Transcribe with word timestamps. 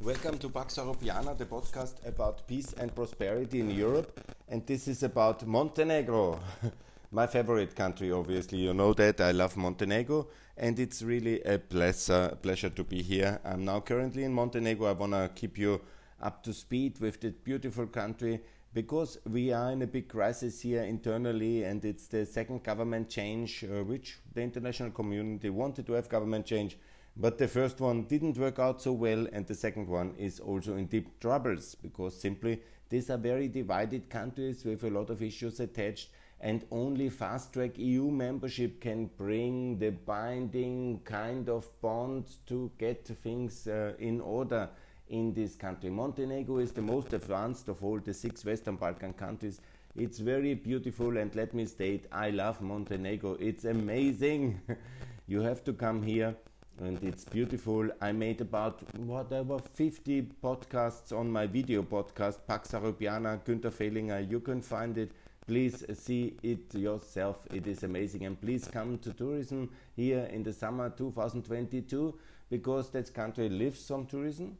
Welcome 0.00 0.36
to 0.40 0.50
Pax 0.50 0.76
Europiana, 0.76 1.36
the 1.38 1.46
podcast 1.46 2.06
about 2.06 2.46
peace 2.46 2.74
and 2.74 2.94
prosperity 2.94 3.60
in 3.60 3.70
Europe. 3.70 4.20
And 4.46 4.64
this 4.66 4.88
is 4.88 5.02
about 5.02 5.46
Montenegro, 5.46 6.38
my 7.10 7.26
favorite 7.26 7.74
country, 7.74 8.12
obviously. 8.12 8.58
You 8.58 8.74
know 8.74 8.92
that. 8.92 9.22
I 9.22 9.32
love 9.32 9.56
Montenegro. 9.56 10.28
And 10.58 10.78
it's 10.78 11.02
really 11.02 11.40
a 11.44 11.58
pleasure, 11.58 12.36
pleasure 12.42 12.68
to 12.68 12.84
be 12.84 13.00
here. 13.00 13.40
I'm 13.42 13.64
now 13.64 13.80
currently 13.80 14.24
in 14.24 14.34
Montenegro. 14.34 14.86
I 14.86 14.92
want 14.92 15.12
to 15.12 15.30
keep 15.34 15.56
you 15.56 15.80
up 16.20 16.42
to 16.42 16.52
speed 16.52 16.98
with 17.00 17.22
this 17.22 17.32
beautiful 17.32 17.86
country 17.86 18.42
because 18.74 19.18
we 19.24 19.50
are 19.50 19.72
in 19.72 19.80
a 19.80 19.86
big 19.86 20.08
crisis 20.08 20.60
here 20.60 20.82
internally 20.82 21.64
and 21.64 21.82
it's 21.86 22.06
the 22.08 22.26
second 22.26 22.62
government 22.62 23.08
change 23.08 23.64
uh, 23.64 23.82
which 23.82 24.18
the 24.34 24.42
international 24.42 24.90
community 24.90 25.48
wanted 25.48 25.86
to 25.86 25.94
have 25.94 26.06
government 26.10 26.44
change 26.44 26.76
but 27.18 27.38
the 27.38 27.48
first 27.48 27.80
one 27.80 28.02
didn't 28.02 28.36
work 28.36 28.58
out 28.58 28.82
so 28.82 28.92
well, 28.92 29.26
and 29.32 29.46
the 29.46 29.54
second 29.54 29.88
one 29.88 30.14
is 30.18 30.38
also 30.38 30.76
in 30.76 30.86
deep 30.86 31.18
troubles 31.18 31.74
because 31.74 32.20
simply 32.20 32.60
these 32.90 33.08
are 33.08 33.16
very 33.16 33.48
divided 33.48 34.10
countries 34.10 34.64
with 34.64 34.84
a 34.84 34.90
lot 34.90 35.08
of 35.08 35.22
issues 35.22 35.58
attached, 35.60 36.10
and 36.40 36.66
only 36.70 37.08
fast 37.08 37.54
track 37.54 37.78
EU 37.78 38.10
membership 38.10 38.82
can 38.82 39.06
bring 39.16 39.78
the 39.78 39.90
binding 39.90 41.00
kind 41.04 41.48
of 41.48 41.68
bond 41.80 42.26
to 42.46 42.70
get 42.76 43.06
things 43.06 43.66
uh, 43.66 43.94
in 43.98 44.20
order 44.20 44.68
in 45.08 45.32
this 45.32 45.54
country. 45.54 45.88
Montenegro 45.88 46.58
is 46.58 46.72
the 46.72 46.82
most 46.82 47.14
advanced 47.14 47.68
of 47.68 47.82
all 47.82 47.98
the 47.98 48.12
six 48.12 48.44
Western 48.44 48.76
Balkan 48.76 49.14
countries. 49.14 49.62
It's 49.94 50.18
very 50.18 50.52
beautiful, 50.52 51.16
and 51.16 51.34
let 51.34 51.54
me 51.54 51.64
state, 51.64 52.04
I 52.12 52.28
love 52.28 52.60
Montenegro. 52.60 53.38
It's 53.40 53.64
amazing. 53.64 54.60
you 55.26 55.40
have 55.40 55.64
to 55.64 55.72
come 55.72 56.02
here 56.02 56.36
and 56.80 57.02
it's 57.02 57.24
beautiful. 57.24 57.88
I 58.00 58.12
made 58.12 58.40
about 58.40 58.82
whatever 58.98 59.58
50 59.58 60.28
podcasts 60.42 61.16
on 61.16 61.30
my 61.30 61.46
video 61.46 61.82
podcast, 61.82 62.38
Pax 62.46 62.72
Europiana, 62.72 63.42
Günther 63.44 63.72
Fehlinger. 63.72 64.30
You 64.30 64.40
can 64.40 64.60
find 64.60 64.98
it. 64.98 65.12
Please 65.46 65.84
see 65.94 66.36
it 66.42 66.74
yourself. 66.74 67.38
It 67.52 67.66
is 67.66 67.82
amazing. 67.82 68.26
And 68.26 68.40
please 68.40 68.68
come 68.68 68.98
to 68.98 69.12
tourism 69.12 69.70
here 69.94 70.28
in 70.32 70.42
the 70.42 70.52
summer 70.52 70.90
2022 70.90 72.18
because 72.50 72.90
that 72.90 73.14
country 73.14 73.48
lives 73.48 73.90
on 73.90 74.06
tourism. 74.06 74.58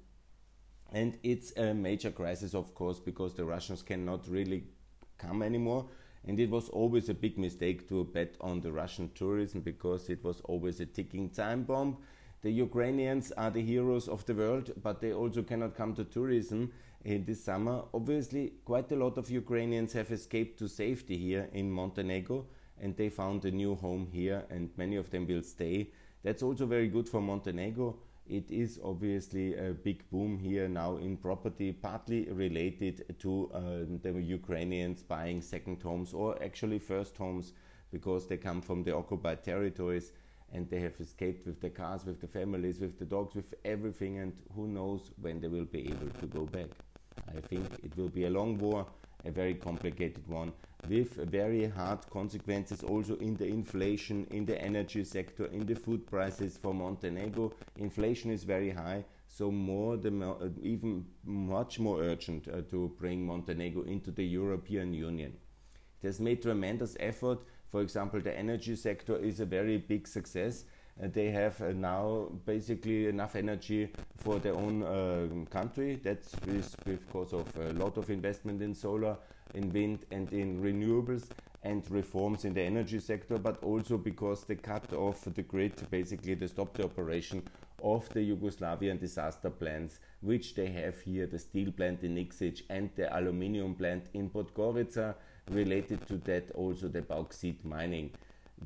And 0.93 1.19
it's 1.23 1.53
a 1.57 1.75
major 1.75 2.13
crisis, 2.13 2.55
of 2.55 2.73
course, 2.75 3.01
because 3.01 3.35
the 3.35 3.45
Russians 3.45 3.83
cannot 3.83 4.27
really 4.29 4.65
come 5.19 5.43
anymore. 5.43 5.87
And 6.27 6.41
it 6.41 6.51
was 6.51 6.69
always 6.69 7.09
a 7.09 7.15
big 7.15 7.39
mistake 7.39 7.89
to 7.89 8.05
bet 8.05 8.35
on 8.41 8.61
the 8.61 8.73
Russian 8.73 9.11
tourism 9.15 9.61
because 9.61 10.09
it 10.11 10.25
was 10.25 10.41
always 10.43 10.81
a 10.81 10.87
ticking 10.87 11.31
time 11.31 11.63
bomb. 11.63 11.99
The 12.43 12.51
Ukrainians 12.51 13.33
are 13.33 13.51
the 13.51 13.63
heroes 13.63 14.09
of 14.09 14.25
the 14.27 14.35
world, 14.35 14.73
but 14.83 15.01
they 15.01 15.13
also 15.13 15.43
cannot 15.43 15.77
come 15.77 15.95
to 15.95 16.05
tourism 16.05 16.73
in 17.05 17.25
this 17.25 17.45
summer. 17.45 17.83
Obviously, 17.95 18.53
quite 18.65 18.91
a 18.93 18.97
lot 18.97 19.19
of 19.19 19.31
Ukrainians 19.31 19.93
have 19.93 20.11
escaped 20.11 20.59
to 20.59 20.69
safety 20.69 21.17
here 21.17 21.49
in 21.53 21.71
Montenegro 21.71 22.47
and 22.81 22.97
they 22.97 23.09
found 23.09 23.45
a 23.45 23.51
new 23.51 23.75
home 23.75 24.07
here, 24.13 24.45
and 24.51 24.71
many 24.77 24.97
of 24.97 25.11
them 25.11 25.27
will 25.27 25.43
stay. 25.43 25.89
That's 26.23 26.43
also 26.43 26.67
very 26.67 26.89
good 26.89 27.09
for 27.09 27.21
Montenegro 27.21 27.97
it 28.29 28.51
is 28.51 28.81
obviously 28.83 29.55
a 29.57 29.73
big 29.73 30.09
boom 30.11 30.39
here 30.39 30.69
now 30.69 30.97
in 30.97 31.17
property, 31.17 31.73
partly 31.73 32.29
related 32.31 33.19
to 33.21 33.51
uh, 33.53 33.61
the 34.03 34.13
Ukrainians 34.21 35.03
buying 35.03 35.41
second 35.41 35.83
homes 35.83 36.13
or 36.13 36.43
actually 36.43 36.79
first 36.79 37.17
homes 37.17 37.53
because 37.93 38.27
they 38.27 38.37
come 38.37 38.61
from 38.61 38.83
the 38.83 38.95
occupied 38.95 39.43
territories 39.45 40.13
and 40.53 40.69
they 40.71 40.81
have 40.81 40.99
escaped 41.01 41.47
with 41.47 41.61
the 41.61 41.71
cars, 41.71 42.05
with 42.05 42.21
the 42.21 42.27
families, 42.27 42.81
with 42.81 42.99
the 42.99 43.05
dogs, 43.05 43.35
with 43.35 43.55
everything, 43.65 44.19
and 44.19 44.33
who 44.55 44.69
knows 44.69 45.11
when 45.21 45.41
they 45.41 45.49
will 45.49 45.65
be 45.65 45.83
able 45.87 46.11
to 46.21 46.27
go 46.27 46.45
back. 46.47 46.69
I 47.29 47.41
think 47.41 47.67
it 47.83 47.97
will 47.97 48.09
be 48.09 48.25
a 48.25 48.31
long 48.31 48.59
war, 48.59 48.87
a 49.27 49.31
very 49.31 49.55
complicated 49.55 50.27
one, 50.29 50.53
with 50.89 51.15
very 51.31 51.67
hard 51.67 51.99
consequences 52.11 52.83
also 52.83 53.17
in 53.17 53.37
the 53.37 53.47
inflation, 53.47 54.27
in 54.31 54.47
the 54.47 54.61
energy 54.63 55.05
sector, 55.05 55.47
in 55.47 55.67
the 55.67 55.75
food 55.75 56.07
prices 56.07 56.57
for 56.57 56.73
Montenegro. 56.73 57.53
Inflation 57.77 58.31
is 58.31 58.45
very 58.45 58.71
high, 58.71 59.05
so 59.27 59.51
more 59.51 59.97
the 59.97 60.11
uh, 60.21 60.49
even 60.63 61.05
much 61.25 61.79
more 61.81 62.01
urgent 62.01 62.49
uh, 62.49 62.63
to 62.71 62.95
bring 62.99 63.27
Montenegro 63.27 63.83
into 63.83 64.11
the 64.11 64.25
European 64.25 64.95
Union. 64.95 65.33
It 66.03 66.07
has 66.07 66.21
made 66.21 66.43
tremendous 66.43 66.97
effort. 67.01 67.41
For 67.71 67.83
example, 67.83 68.21
the 68.21 68.39
energy 68.39 68.77
sector 68.77 69.17
is 69.17 69.41
a 69.41 69.47
very 69.47 69.77
big 69.77 70.07
success. 70.07 70.65
Uh, 71.03 71.09
they 71.13 71.31
have 71.31 71.61
uh, 71.61 71.73
now 71.73 72.29
basically 72.47 73.07
enough 73.07 73.37
energy 73.37 73.89
for 74.17 74.39
their 74.39 74.55
own 74.55 74.83
uh, 74.83 75.29
country. 75.51 76.01
That's 76.03 76.35
because 76.85 77.33
of 77.33 77.47
a 77.57 77.73
lot 77.75 77.99
of 77.99 78.09
investment 78.11 78.63
in 78.63 78.75
solar 78.75 79.17
in 79.55 79.73
wind 79.73 80.01
and 80.11 80.33
in 80.33 80.61
renewables 80.63 81.29
and 81.63 81.89
reforms 81.91 82.45
in 82.45 82.55
the 82.55 82.63
energy 82.63 83.01
sector, 83.01 83.39
but 83.39 83.63
also 83.63 83.99
because 83.99 84.45
they 84.45 84.55
cut 84.55 84.93
off 84.93 85.25
the 85.25 85.43
grid, 85.43 85.73
basically 85.91 86.35
they 86.35 86.47
stopped 86.47 86.77
the 86.77 86.85
operation 86.85 87.43
of 87.83 88.09
the 88.13 88.21
Yugoslavian 88.21 88.99
disaster 89.01 89.51
plants, 89.51 89.99
which 90.21 90.55
they 90.55 90.69
have 90.69 90.99
here, 91.01 91.27
the 91.27 91.39
steel 91.39 91.73
plant 91.73 92.03
in 92.05 92.15
Nikšić 92.15 92.63
and 92.71 92.91
the 92.95 93.15
aluminium 93.17 93.75
plant 93.75 94.07
in 94.15 94.31
Podgorica, 94.31 95.15
related 95.51 96.07
to 96.07 96.17
that 96.19 96.51
also 96.53 96.89
the 96.89 97.03
bauxite 97.03 97.65
mining. 97.65 98.11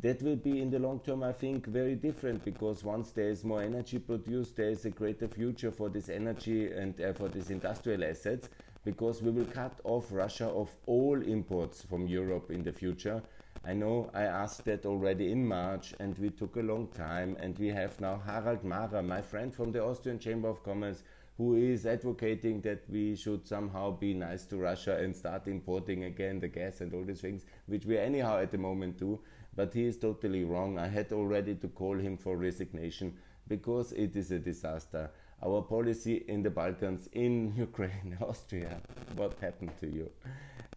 That 0.00 0.22
will 0.22 0.36
be 0.36 0.62
in 0.62 0.70
the 0.70 0.78
long 0.78 1.00
term, 1.00 1.22
I 1.22 1.32
think, 1.32 1.66
very 1.66 1.94
different 1.94 2.44
because 2.44 2.84
once 2.84 3.10
there 3.10 3.28
is 3.28 3.44
more 3.44 3.62
energy 3.62 3.98
produced, 3.98 4.56
there 4.56 4.70
is 4.70 4.84
a 4.84 4.90
greater 4.90 5.28
future 5.28 5.72
for 5.72 5.88
this 5.88 6.08
energy 6.08 6.72
and 6.72 6.98
uh, 7.00 7.12
for 7.12 7.28
these 7.28 7.50
industrial 7.50 8.04
assets 8.04 8.48
because 8.84 9.20
we 9.20 9.30
will 9.30 9.44
cut 9.46 9.78
off 9.84 10.06
Russia 10.10 10.46
of 10.46 10.70
all 10.86 11.20
imports 11.20 11.82
from 11.82 12.06
Europe 12.06 12.50
in 12.50 12.62
the 12.62 12.72
future. 12.72 13.22
I 13.64 13.74
know 13.74 14.10
I 14.14 14.22
asked 14.22 14.64
that 14.64 14.86
already 14.86 15.32
in 15.32 15.46
March 15.46 15.92
and 16.00 16.16
we 16.18 16.30
took 16.30 16.56
a 16.56 16.62
long 16.62 16.86
time 16.88 17.36
and 17.40 17.58
we 17.58 17.68
have 17.68 18.00
now 18.00 18.22
Harald 18.24 18.64
Mahrer, 18.64 19.04
my 19.04 19.20
friend 19.20 19.54
from 19.54 19.70
the 19.70 19.84
Austrian 19.84 20.18
Chamber 20.18 20.48
of 20.48 20.62
Commerce, 20.62 21.02
who 21.40 21.56
is 21.56 21.86
advocating 21.86 22.60
that 22.60 22.82
we 22.90 23.16
should 23.16 23.46
somehow 23.48 23.90
be 23.90 24.12
nice 24.12 24.44
to 24.44 24.58
Russia 24.58 24.98
and 24.98 25.16
start 25.16 25.46
importing 25.48 26.04
again 26.04 26.38
the 26.38 26.48
gas 26.48 26.82
and 26.82 26.92
all 26.92 27.02
these 27.02 27.22
things, 27.22 27.46
which 27.64 27.86
we 27.86 27.96
anyhow 27.96 28.38
at 28.38 28.50
the 28.50 28.58
moment 28.58 28.98
do. 28.98 29.18
But 29.56 29.72
he 29.72 29.86
is 29.86 29.96
totally 29.96 30.44
wrong. 30.44 30.78
I 30.78 30.88
had 30.88 31.12
already 31.12 31.54
to 31.54 31.68
call 31.68 31.96
him 31.96 32.18
for 32.18 32.36
resignation 32.36 33.14
because 33.48 33.92
it 33.92 34.16
is 34.16 34.30
a 34.32 34.38
disaster 34.38 35.10
our 35.42 35.62
policy 35.62 36.24
in 36.28 36.42
the 36.42 36.50
Balkans, 36.50 37.08
in 37.14 37.54
Ukraine, 37.68 38.18
Austria. 38.20 38.76
What 39.16 39.32
happened 39.40 39.72
to 39.80 39.86
you? 39.86 40.10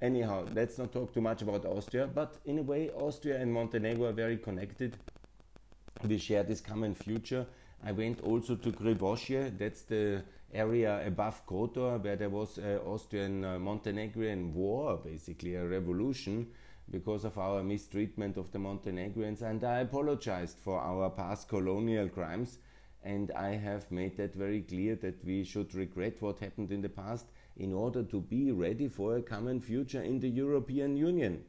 Anyhow, 0.01 0.45
let's 0.53 0.77
not 0.77 0.93
talk 0.93 1.13
too 1.13 1.19
much 1.19 1.41
about 1.41 1.65
Austria, 1.65 2.07
but 2.07 2.37
in 2.45 2.59
a 2.59 2.63
way, 2.63 2.89
Austria 2.91 3.41
and 3.41 3.51
Montenegro 3.51 4.07
are 4.07 4.13
very 4.13 4.37
connected. 4.37 4.95
We 6.07 6.17
share 6.17 6.43
this 6.43 6.61
common 6.61 6.95
future. 6.95 7.45
I 7.85 7.91
went 7.91 8.21
also 8.21 8.55
to 8.55 8.71
Krivošije, 8.71 9.57
that's 9.57 9.81
the 9.81 10.23
area 10.53 11.05
above 11.05 11.45
Kotor, 11.45 12.01
where 12.03 12.15
there 12.15 12.29
was 12.29 12.57
an 12.57 12.77
Austrian 12.79 13.43
uh, 13.43 13.59
Montenegrin 13.59 14.53
war, 14.53 14.97
basically 14.97 15.55
a 15.55 15.67
revolution 15.67 16.47
because 16.89 17.25
of 17.25 17.37
our 17.37 17.63
mistreatment 17.63 18.37
of 18.37 18.51
the 18.51 18.59
Montenegrins, 18.59 19.41
and 19.41 19.63
I 19.63 19.79
apologized 19.79 20.59
for 20.59 20.79
our 20.79 21.09
past 21.09 21.47
colonial 21.47 22.09
crimes 22.09 22.59
and 23.03 23.31
I 23.31 23.55
have 23.55 23.91
made 23.91 24.15
that 24.17 24.33
very 24.33 24.61
clear 24.61 24.95
that 24.95 25.23
we 25.25 25.43
should 25.43 25.75
regret 25.75 26.21
what 26.21 26.39
happened 26.39 26.71
in 26.71 26.81
the 26.81 26.89
past 26.89 27.27
in 27.57 27.73
order 27.73 28.03
to 28.03 28.21
be 28.21 28.51
ready 28.51 28.87
for 28.87 29.17
a 29.17 29.21
common 29.21 29.59
future 29.59 30.01
in 30.01 30.19
the 30.19 30.29
European 30.29 30.95
Union. 30.95 31.43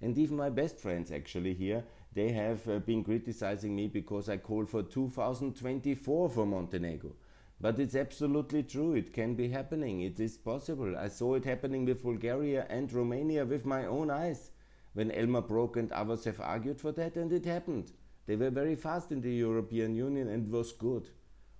And 0.00 0.16
even 0.16 0.36
my 0.36 0.50
best 0.50 0.78
friends, 0.78 1.12
actually, 1.12 1.54
here, 1.54 1.84
they 2.14 2.32
have 2.32 2.66
uh, 2.68 2.78
been 2.78 3.04
criticizing 3.04 3.76
me 3.76 3.88
because 3.88 4.28
I 4.28 4.38
call 4.38 4.64
for 4.64 4.82
2024 4.82 6.30
for 6.30 6.46
Montenegro. 6.46 7.12
But 7.60 7.78
it's 7.78 7.94
absolutely 7.94 8.62
true, 8.62 8.92
it 8.94 9.12
can 9.12 9.34
be 9.34 9.48
happening, 9.48 10.02
it 10.02 10.20
is 10.20 10.36
possible. 10.36 10.96
I 10.96 11.08
saw 11.08 11.34
it 11.34 11.44
happening 11.44 11.86
with 11.86 12.02
Bulgaria 12.02 12.66
and 12.68 12.92
Romania 12.92 13.46
with 13.46 13.64
my 13.64 13.86
own 13.86 14.10
eyes 14.10 14.50
when 14.92 15.10
Elmar 15.10 15.46
Brok 15.46 15.76
and 15.76 15.90
others 15.92 16.24
have 16.24 16.40
argued 16.40 16.80
for 16.80 16.92
that, 16.92 17.16
and 17.16 17.32
it 17.32 17.44
happened. 17.44 17.92
They 18.26 18.36
were 18.36 18.50
very 18.50 18.74
fast 18.74 19.12
in 19.12 19.20
the 19.20 19.32
European 19.32 19.94
Union 19.94 20.28
and 20.28 20.50
was 20.50 20.72
good. 20.72 21.08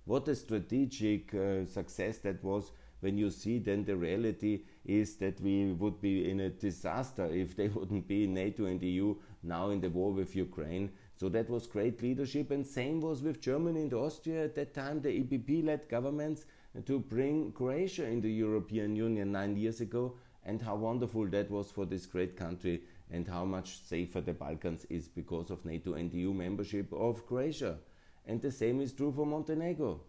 What 0.05 0.27
a 0.27 0.35
strategic 0.35 1.33
uh, 1.33 1.65
success 1.65 2.19
that 2.19 2.43
was 2.43 2.71
when 2.99 3.17
you 3.17 3.29
see 3.29 3.59
then 3.59 3.83
the 3.83 3.95
reality 3.95 4.63
is 4.85 5.17
that 5.17 5.39
we 5.41 5.71
would 5.73 6.01
be 6.01 6.29
in 6.29 6.39
a 6.39 6.49
disaster 6.49 7.25
if 7.25 7.55
they 7.55 7.67
wouldn't 7.75 8.07
be 8.07 8.23
in 8.23 8.33
NATO 8.33 8.65
and 8.65 8.79
the 8.79 8.87
EU 8.87 9.15
now 9.43 9.69
in 9.69 9.81
the 9.81 9.89
war 9.89 10.11
with 10.11 10.35
Ukraine. 10.35 10.91
So 11.19 11.29
that 11.29 11.49
was 11.49 11.65
great 11.65 12.03
leadership, 12.03 12.51
and 12.51 12.65
same 12.65 13.01
was 13.01 13.23
with 13.23 13.41
Germany 13.41 13.81
and 13.81 13.93
Austria 13.93 14.45
at 14.45 14.55
that 14.55 14.75
time, 14.75 15.01
the 15.01 15.09
EPP 15.09 15.65
led 15.65 15.89
governments 15.89 16.45
to 16.85 16.99
bring 16.99 17.51
Croatia 17.53 18.05
in 18.05 18.21
the 18.21 18.31
European 18.31 18.95
Union 18.95 19.31
nine 19.31 19.57
years 19.57 19.81
ago, 19.81 20.15
and 20.45 20.61
how 20.61 20.75
wonderful 20.75 21.27
that 21.27 21.49
was 21.49 21.71
for 21.71 21.85
this 21.85 22.05
great 22.05 22.37
country 22.37 22.83
and 23.11 23.27
how 23.27 23.43
much 23.43 23.81
safer 23.83 24.21
the 24.21 24.33
Balkans 24.33 24.85
is 24.89 25.07
because 25.07 25.49
of 25.49 25.65
NATO 25.65 25.93
and 25.93 26.13
EU 26.13 26.33
membership 26.33 26.93
of 26.93 27.25
Croatia. 27.25 27.77
And 28.25 28.41
the 28.41 28.51
same 28.51 28.79
is 28.79 28.93
true 28.93 29.11
for 29.11 29.25
Montenegro. 29.25 30.01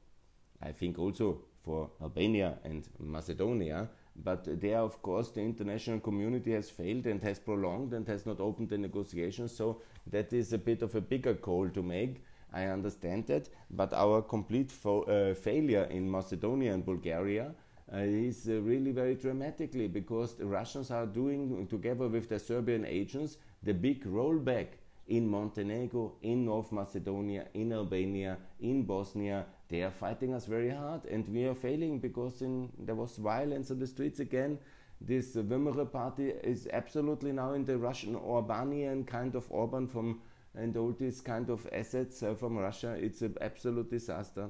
I 0.61 0.73
think 0.73 0.99
also 0.99 1.45
for 1.63 1.91
Albania 2.01 2.59
and 2.65 2.89
Macedonia. 2.99 3.89
But 4.17 4.61
there, 4.61 4.79
of 4.79 5.01
course, 5.01 5.31
the 5.31 5.43
international 5.43 6.01
community 6.01 6.53
has 6.53 6.71
failed 6.71 7.07
and 7.07 7.23
has 7.23 7.39
prolonged 7.39 7.93
and 7.93 8.07
has 8.09 8.27
not 8.27 8.41
opened 8.41 8.71
the 8.71 8.79
negotiations. 8.79 9.57
So 9.57 9.81
that 10.11 10.33
is 10.33 10.53
a 10.53 10.59
bit 10.59 10.83
of 10.83 10.95
a 10.95 11.01
bigger 11.01 11.35
call 11.35 11.69
to 11.71 11.83
make. 11.83 12.25
I 12.53 12.65
understand 12.65 13.27
that. 13.27 13.49
But 13.71 13.93
our 13.93 14.23
complete 14.23 14.73
uh, 14.85 15.35
failure 15.35 15.85
in 15.85 16.11
Macedonia 16.11 16.73
and 16.73 16.85
Bulgaria 16.85 17.53
uh, 17.93 17.99
is 17.99 18.49
uh, 18.49 18.61
really 18.61 18.93
very 18.93 19.15
dramatically 19.15 19.89
because 19.89 20.35
the 20.35 20.47
Russians 20.47 20.91
are 20.91 21.07
doing, 21.07 21.67
together 21.69 22.09
with 22.09 22.29
the 22.29 22.39
Serbian 22.39 22.85
agents, 22.85 23.37
the 23.63 23.73
big 23.73 24.05
rollback 24.05 24.67
in 25.09 25.27
Montenegro, 25.27 26.13
in 26.23 26.45
North 26.45 26.71
Macedonia, 26.71 27.47
in 27.55 27.73
Albania, 27.73 28.37
in 28.61 28.83
Bosnia. 28.83 29.47
They 29.69 29.83
are 29.83 29.91
fighting 29.91 30.35
us 30.35 30.47
very 30.47 30.71
hard, 30.71 31.05
and 31.07 31.27
we 31.29 31.45
are 31.47 31.55
failing 31.55 31.99
because 31.99 32.43
in, 32.43 32.71
there 32.79 32.95
was 32.95 33.17
violence 33.17 33.71
on 33.71 33.79
the 33.79 33.87
streets 33.87 34.21
again. 34.21 34.59
This 35.01 35.37
uh, 35.37 35.85
party 35.93 36.31
is 36.31 36.69
absolutely 36.73 37.33
now 37.33 37.53
in 37.53 37.65
the 37.65 37.79
Russian 37.79 38.17
Orbanian 38.17 39.07
kind 39.07 39.35
of 39.35 39.47
Orban 39.51 39.87
from 39.87 40.21
and 40.55 40.77
all 40.77 40.93
these 40.93 41.21
kind 41.21 41.51
of 41.51 41.69
assets 41.73 42.23
uh, 42.23 42.35
from 42.35 42.59
Russia. 42.59 42.97
It's 43.01 43.23
an 43.23 43.37
absolute 43.41 43.91
disaster. 43.91 44.49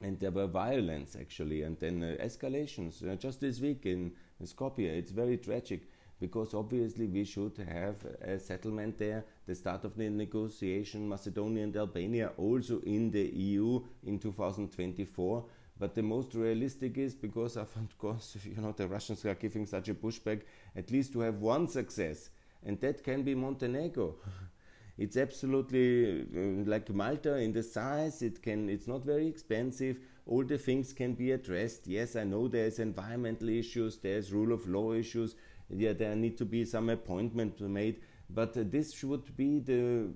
And 0.00 0.18
there 0.20 0.30
were 0.30 0.46
violence 0.46 1.16
actually, 1.18 1.62
and 1.62 1.78
then 1.78 2.02
uh, 2.02 2.22
escalations 2.22 3.02
uh, 3.08 3.16
just 3.16 3.40
this 3.40 3.60
week 3.60 3.86
in, 3.86 4.12
in 4.38 4.46
Skopje. 4.46 4.86
It's 4.86 5.10
very 5.10 5.38
tragic 5.38 5.88
because 6.20 6.54
obviously 6.54 7.06
we 7.06 7.24
should 7.24 7.56
have 7.68 7.96
a 8.22 8.38
settlement 8.38 8.98
there, 8.98 9.24
the 9.46 9.54
start 9.54 9.84
of 9.84 9.96
the 9.96 10.08
negotiation, 10.08 11.08
Macedonia 11.08 11.64
and 11.64 11.76
Albania 11.76 12.30
also 12.36 12.80
in 12.80 13.10
the 13.10 13.22
EU 13.22 13.80
in 14.04 14.18
2024. 14.18 15.44
But 15.78 15.94
the 15.94 16.02
most 16.02 16.34
realistic 16.34 16.98
is 16.98 17.14
because 17.14 17.56
of 17.56 17.70
course 17.98 18.36
you 18.44 18.60
know 18.60 18.72
the 18.72 18.86
Russians 18.86 19.24
are 19.24 19.34
giving 19.34 19.66
such 19.66 19.88
a 19.88 19.94
pushback, 19.94 20.42
at 20.76 20.90
least 20.90 21.12
to 21.14 21.20
have 21.20 21.40
one 21.40 21.68
success, 21.68 22.30
and 22.64 22.80
that 22.80 23.02
can 23.02 23.22
be 23.22 23.34
Montenegro. 23.34 24.16
it's 24.98 25.16
absolutely 25.16 26.22
uh, 26.22 26.64
like 26.64 26.90
Malta 26.90 27.36
in 27.36 27.52
the 27.52 27.62
size. 27.62 28.22
It 28.22 28.42
can. 28.42 28.68
It's 28.68 28.86
not 28.86 29.04
very 29.04 29.26
expensive. 29.26 29.98
All 30.26 30.44
the 30.44 30.58
things 30.58 30.92
can 30.92 31.14
be 31.14 31.32
addressed. 31.32 31.86
Yes, 31.86 32.16
I 32.16 32.24
know 32.24 32.48
there's 32.48 32.78
environmental 32.78 33.48
issues. 33.48 33.98
There's 33.98 34.32
rule 34.32 34.52
of 34.52 34.66
law 34.66 34.92
issues 34.92 35.34
yeah, 35.70 35.92
there 35.92 36.14
need 36.14 36.36
to 36.38 36.44
be 36.44 36.64
some 36.64 36.90
appointment 36.90 37.60
made. 37.60 38.00
But 38.30 38.56
uh, 38.56 38.64
this 38.64 38.92
should 38.92 39.36
be 39.36 39.60
the 39.60 40.08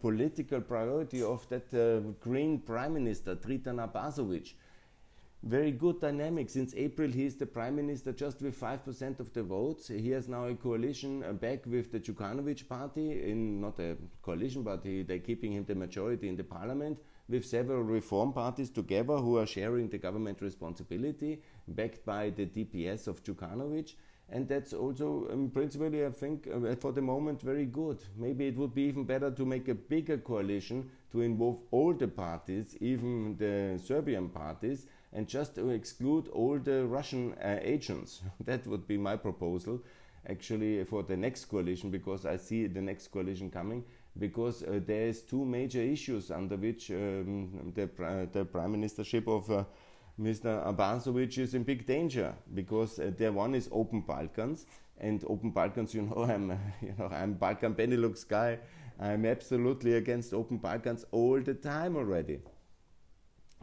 political 0.00 0.60
priority 0.60 1.22
of 1.22 1.48
that 1.48 1.72
uh, 1.72 2.00
Green 2.20 2.58
Prime 2.60 2.94
Minister, 2.94 3.36
Dritan 3.36 3.78
Abazovic. 3.78 4.54
Very 5.46 5.70
good 5.70 6.00
dynamic. 6.00 6.50
Since 6.50 6.74
April, 6.74 7.08
he 7.08 7.24
is 7.24 7.36
the 7.36 7.46
Prime 7.46 7.76
Minister 7.76 8.12
just 8.12 8.42
with 8.42 8.60
5% 8.60 9.20
of 9.20 9.32
the 9.32 9.44
votes. 9.44 9.86
He 9.86 10.10
has 10.10 10.28
now 10.28 10.46
a 10.46 10.56
coalition 10.56 11.22
uh, 11.22 11.34
back 11.34 11.64
with 11.66 11.92
the 11.92 12.00
Djukanovic 12.00 12.66
party, 12.68 13.30
in 13.30 13.60
not 13.60 13.78
a 13.78 13.96
coalition, 14.22 14.64
but 14.64 14.82
he, 14.82 15.04
they're 15.04 15.20
keeping 15.20 15.52
him 15.52 15.64
the 15.64 15.76
majority 15.76 16.28
in 16.28 16.34
the 16.34 16.42
parliament, 16.42 16.98
with 17.28 17.46
several 17.46 17.82
reform 17.82 18.32
parties 18.32 18.70
together 18.70 19.18
who 19.18 19.38
are 19.38 19.46
sharing 19.46 19.88
the 19.88 19.98
government 19.98 20.42
responsibility, 20.42 21.40
backed 21.68 22.04
by 22.04 22.30
the 22.30 22.46
DPS 22.46 23.06
of 23.06 23.22
Djukanovic 23.22 23.92
and 24.28 24.48
that's 24.48 24.72
also 24.72 25.28
um, 25.30 25.50
principally 25.50 26.04
i 26.04 26.10
think 26.10 26.48
uh, 26.52 26.74
for 26.76 26.92
the 26.92 27.00
moment 27.00 27.40
very 27.40 27.64
good 27.64 27.98
maybe 28.16 28.48
it 28.48 28.56
would 28.56 28.74
be 28.74 28.82
even 28.82 29.04
better 29.04 29.30
to 29.30 29.44
make 29.44 29.68
a 29.68 29.74
bigger 29.74 30.18
coalition 30.18 30.90
to 31.12 31.20
involve 31.20 31.58
all 31.70 31.94
the 31.94 32.08
parties 32.08 32.76
even 32.80 33.36
the 33.36 33.80
serbian 33.82 34.28
parties 34.28 34.86
and 35.16 35.26
just 35.26 35.54
to 35.54 35.70
exclude 35.70 36.28
all 36.28 36.58
the 36.58 36.86
russian 36.86 37.34
uh, 37.42 37.58
agents 37.62 38.22
that 38.44 38.66
would 38.66 38.86
be 38.86 38.96
my 38.96 39.16
proposal 39.16 39.80
actually 40.28 40.84
for 40.84 41.02
the 41.02 41.16
next 41.16 41.46
coalition 41.46 41.90
because 41.90 42.26
i 42.26 42.36
see 42.36 42.66
the 42.66 42.80
next 42.80 43.08
coalition 43.08 43.50
coming 43.50 43.82
because 44.18 44.62
uh, 44.62 44.80
there 44.86 45.06
is 45.08 45.22
two 45.22 45.44
major 45.44 45.80
issues 45.80 46.30
under 46.30 46.56
which 46.56 46.90
um, 46.90 47.72
the, 47.74 47.88
the 48.32 48.44
prime 48.44 48.74
ministership 48.74 49.26
of 49.28 49.50
uh, 49.50 49.64
Mr. 50.18 50.66
Abazovic 50.66 51.36
is 51.36 51.54
in 51.54 51.62
big 51.62 51.86
danger 51.86 52.34
because 52.54 52.98
uh, 52.98 53.10
the 53.18 53.30
one 53.30 53.54
is 53.54 53.68
open 53.70 54.00
Balkans, 54.00 54.64
and 54.98 55.22
open 55.28 55.50
Balkans, 55.50 55.94
you 55.94 56.02
know, 56.02 56.24
I'm, 56.28 56.50
you 56.80 56.94
know, 56.98 57.08
I'm 57.12 57.34
Balkan 57.34 57.74
Benelux 57.74 58.26
guy. 58.26 58.58
I'm 58.98 59.26
absolutely 59.26 59.94
against 59.94 60.32
open 60.32 60.56
Balkans 60.56 61.04
all 61.12 61.40
the 61.40 61.52
time 61.52 61.96
already, 61.96 62.40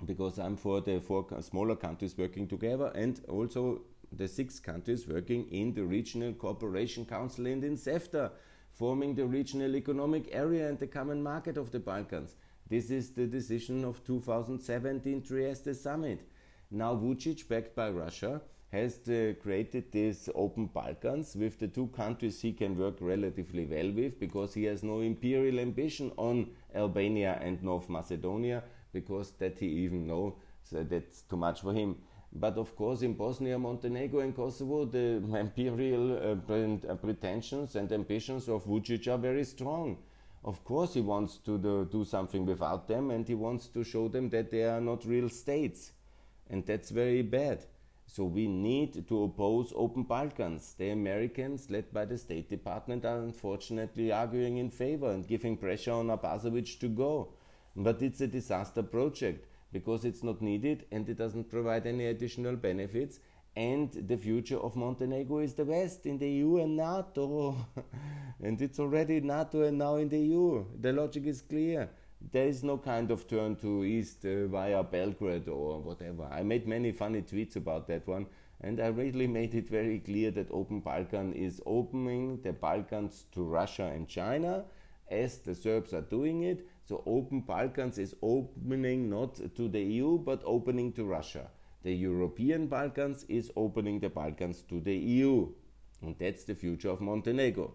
because 0.06 0.38
I'm 0.40 0.58
for 0.58 0.82
the 0.82 1.00
four 1.00 1.26
smaller 1.42 1.76
countries 1.76 2.18
working 2.18 2.48
together, 2.48 2.92
and 2.96 3.22
also 3.30 3.82
the 4.12 4.28
six 4.28 4.60
countries 4.60 5.08
working 5.08 5.48
in 5.50 5.74
the 5.74 5.84
Regional 5.84 6.34
Cooperation 6.34 7.06
Council 7.06 7.48
and 7.48 7.64
in 7.64 7.76
CEFTA, 7.76 8.32
forming 8.72 9.16
the 9.16 9.26
regional 9.26 9.76
economic 9.76 10.30
area 10.32 10.68
and 10.68 10.80
the 10.80 10.88
common 10.88 11.22
market 11.22 11.58
of 11.58 11.72
the 11.72 11.80
Balkans. 11.80 12.36
This 12.70 12.90
is 12.90 13.12
the 13.12 13.28
decision 13.28 13.86
of 13.86 14.04
2017 14.04 15.22
Trieste 15.22 15.76
summit. 15.76 16.28
Now 16.72 16.96
Vucic, 16.96 17.48
backed 17.48 17.76
by 17.76 17.90
Russia, 17.92 18.42
has 18.72 19.00
created 19.40 19.92
these 19.92 20.28
open 20.34 20.66
Balkans 20.66 21.36
with 21.36 21.60
the 21.60 21.68
two 21.68 21.88
countries 21.88 22.42
he 22.42 22.52
can 22.52 22.76
work 22.76 22.96
relatively 23.00 23.66
well 23.66 23.92
with 23.92 24.20
because 24.20 24.56
he 24.56 24.64
has 24.64 24.82
no 24.82 25.02
imperial 25.02 25.60
ambition 25.60 26.12
on 26.18 26.50
Albania 26.74 27.38
and 27.42 27.62
North 27.62 27.88
Macedonia 27.88 28.64
because 28.94 29.32
that 29.40 29.60
he 29.60 29.68
even 29.68 30.08
knows 30.08 30.34
so 30.64 30.84
that's 30.84 31.22
too 31.24 31.38
much 31.38 31.62
for 31.62 31.74
him. 31.74 31.98
But 32.32 32.58
of 32.58 32.76
course, 32.76 33.02
in 33.04 33.14
Bosnia, 33.14 33.60
Montenegro, 33.60 34.22
and 34.22 34.36
Kosovo, 34.36 34.86
the 34.86 35.22
imperial 35.38 36.14
uh, 36.14 36.92
uh, 36.92 36.96
pretensions 36.96 37.76
and 37.76 37.92
ambitions 37.92 38.48
of 38.50 38.66
Vucic 38.66 39.08
are 39.08 39.18
very 39.18 39.44
strong. 39.44 39.98
Of 40.44 40.64
course, 40.64 40.94
he 40.96 41.02
wants 41.02 41.38
to 41.46 41.58
do, 41.58 41.88
do 41.92 42.04
something 42.04 42.46
without 42.46 42.88
them 42.88 43.12
and 43.12 43.28
he 43.28 43.36
wants 43.36 43.68
to 43.68 43.84
show 43.84 44.08
them 44.08 44.30
that 44.30 44.52
they 44.52 44.64
are 44.64 44.82
not 44.82 45.06
real 45.06 45.30
states 45.30 45.92
and 46.50 46.66
that's 46.66 46.90
very 46.90 47.22
bad. 47.22 47.66
So 48.06 48.26
we 48.26 48.48
need 48.48 49.08
to 49.08 49.24
oppose 49.24 49.72
open 49.76 50.04
Balkans. 50.04 50.74
The 50.78 50.90
Americans, 50.90 51.70
led 51.70 51.94
by 51.94 52.06
the 52.06 52.18
State 52.18 52.50
Department, 52.50 53.06
are 53.06 53.20
unfortunately 53.20 54.12
arguing 54.12 54.58
in 54.58 54.70
favor 54.70 55.12
and 55.12 55.28
giving 55.28 55.56
pressure 55.56 55.94
on 55.94 56.08
Abazovic 56.08 56.80
to 56.80 56.90
go. 56.90 57.30
But 57.76 58.02
it's 58.02 58.22
a 58.22 58.28
disaster 58.28 58.84
project 58.84 59.48
because 59.72 60.06
it's 60.06 60.24
not 60.24 60.42
needed 60.42 60.86
and 60.92 61.08
it 61.10 61.18
doesn't 61.18 61.50
provide 61.50 61.88
any 61.88 62.08
additional 62.08 62.56
benefits. 62.56 63.20
And 63.56 63.92
the 63.92 64.18
future 64.18 64.58
of 64.58 64.76
Montenegro 64.76 65.40
is 65.40 65.54
the 65.54 65.66
West 65.66 66.06
in 66.06 66.18
the 66.18 66.30
EU 66.30 66.58
and 66.58 66.76
NATO. 66.78 67.56
and 68.44 68.62
it's 68.62 68.80
already 68.80 69.22
NATO 69.22 69.64
and 69.64 69.78
now 69.78 69.96
in 69.96 70.10
the 70.10 70.20
EU. 70.20 70.66
The 70.80 70.94
logic 70.94 71.26
is 71.26 71.42
clear 71.42 71.90
there 72.32 72.48
is 72.48 72.64
no 72.64 72.78
kind 72.78 73.12
of 73.12 73.28
turn 73.28 73.56
to 73.58 73.84
east 73.84 74.26
uh, 74.26 74.48
via 74.48 74.84
Belgrade 74.84 75.48
or 75.48 75.80
whatever. 75.80 76.28
I 76.32 76.44
made 76.44 76.68
many 76.68 76.92
funny 76.92 77.22
tweets 77.22 77.56
about 77.56 77.88
that 77.88 78.08
one, 78.08 78.28
and 78.62 78.80
I 78.80 78.88
really 78.88 79.28
made 79.28 79.56
it 79.56 79.70
very 79.70 80.00
clear 80.00 80.32
that 80.32 80.48
Open 80.52 80.80
Balkan 80.80 81.34
is 81.34 81.62
opening 81.66 82.42
the 82.42 82.54
Balkans 82.54 83.26
to 83.34 83.44
Russia 83.44 83.92
and 83.94 84.08
China, 84.08 84.66
as 85.10 85.40
the 85.40 85.54
Serbs 85.54 85.94
are 85.94 86.02
doing 86.02 86.44
it. 86.44 86.66
So 86.86 87.04
Open 87.06 87.42
Balkans 87.42 87.98
is 87.98 88.16
opening 88.22 89.10
not 89.10 89.36
to 89.56 89.68
the 89.70 89.82
EU 89.82 90.18
but 90.18 90.42
opening 90.46 90.92
to 90.94 91.06
Russia. 91.06 91.50
The 91.84 91.94
European 91.94 92.68
Balkans 92.68 93.26
is 93.28 93.52
opening 93.56 94.00
the 94.00 94.10
Balkans 94.10 94.62
to 94.64 94.80
the 94.80 94.96
EU, 94.96 95.50
and 96.02 96.16
that's 96.18 96.46
the 96.46 96.56
future 96.56 96.90
of 96.90 97.02
Montenegro. 97.02 97.74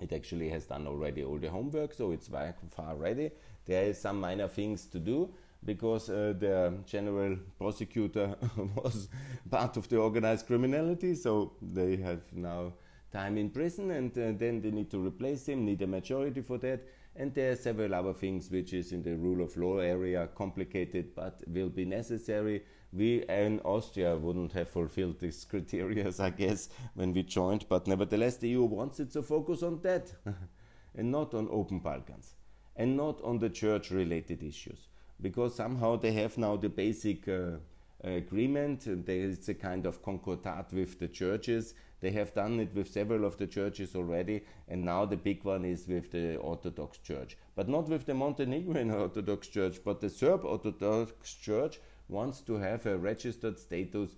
It 0.00 0.12
actually 0.12 0.48
has 0.50 0.64
done 0.64 0.86
already 0.86 1.24
all 1.24 1.38
the 1.38 1.50
homework, 1.50 1.92
so 1.92 2.12
it's 2.12 2.28
very 2.28 2.52
far 2.74 2.96
ready. 2.96 3.30
There 3.66 3.84
is 3.84 4.00
some 4.00 4.20
minor 4.20 4.48
things 4.48 4.86
to 4.86 4.98
do 4.98 5.34
because 5.64 6.08
uh, 6.08 6.34
the 6.38 6.78
general 6.86 7.36
prosecutor 7.58 8.36
was 8.76 9.08
part 9.50 9.76
of 9.76 9.88
the 9.88 9.98
organized 9.98 10.46
criminality, 10.46 11.14
so 11.14 11.52
they 11.60 11.96
have 11.96 12.20
now 12.32 12.72
time 13.12 13.38
in 13.38 13.50
prison 13.50 13.90
and 13.90 14.12
uh, 14.18 14.32
then 14.38 14.60
they 14.60 14.70
need 14.70 14.90
to 14.90 15.04
replace 15.04 15.46
him, 15.46 15.64
need 15.64 15.82
a 15.82 15.86
majority 15.86 16.42
for 16.42 16.58
that. 16.58 16.80
And 17.18 17.34
there 17.34 17.50
are 17.52 17.56
several 17.56 17.94
other 17.94 18.14
things 18.14 18.50
which 18.50 18.72
is 18.72 18.92
in 18.92 19.02
the 19.02 19.16
rule 19.16 19.44
of 19.44 19.56
law 19.56 19.78
area, 19.78 20.28
complicated 20.34 21.14
but 21.14 21.42
will 21.46 21.68
be 21.68 21.84
necessary 21.84 22.62
we 22.92 23.24
in 23.28 23.60
Austria 23.64 24.16
wouldn't 24.16 24.52
have 24.52 24.68
fulfilled 24.68 25.20
these 25.20 25.44
criteria, 25.44 26.10
I 26.18 26.30
guess, 26.30 26.68
when 26.94 27.12
we 27.12 27.22
joined, 27.22 27.66
but 27.68 27.86
nevertheless, 27.86 28.36
the 28.36 28.48
EU 28.48 28.62
wants 28.64 29.00
it 29.00 29.10
to 29.12 29.22
focus 29.22 29.62
on 29.62 29.80
that 29.82 30.12
and 30.96 31.10
not 31.10 31.34
on 31.34 31.48
open 31.50 31.80
Balkans 31.80 32.34
and 32.76 32.96
not 32.96 33.20
on 33.22 33.38
the 33.38 33.50
church 33.50 33.90
related 33.90 34.42
issues 34.42 34.88
because 35.20 35.54
somehow 35.54 35.96
they 35.96 36.12
have 36.12 36.38
now 36.38 36.56
the 36.56 36.68
basic 36.68 37.28
uh, 37.28 37.56
agreement. 38.02 38.84
There 39.04 39.16
is 39.16 39.48
a 39.48 39.54
kind 39.54 39.84
of 39.84 40.02
concordat 40.02 40.72
with 40.72 40.98
the 40.98 41.08
churches 41.08 41.74
They 42.00 42.10
have 42.12 42.34
done 42.34 42.60
it 42.60 42.74
with 42.74 42.90
several 42.90 43.24
of 43.24 43.38
the 43.38 43.46
churches 43.46 43.96
already, 43.96 44.44
and 44.68 44.84
now 44.84 45.04
the 45.04 45.16
big 45.16 45.42
one 45.44 45.64
is 45.64 45.88
with 45.88 46.12
the 46.12 46.36
Orthodox 46.36 46.98
Church. 46.98 47.36
But 47.56 47.68
not 47.68 47.88
with 47.88 48.06
the 48.06 48.14
Montenegrin 48.14 48.90
Orthodox 48.92 49.48
Church, 49.48 49.78
but 49.84 50.00
the 50.00 50.10
Serb 50.10 50.44
Orthodox 50.44 51.34
Church 51.34 51.80
wants 52.08 52.40
to 52.42 52.54
have 52.54 52.86
a 52.86 52.96
registered 52.96 53.58
status 53.58 54.10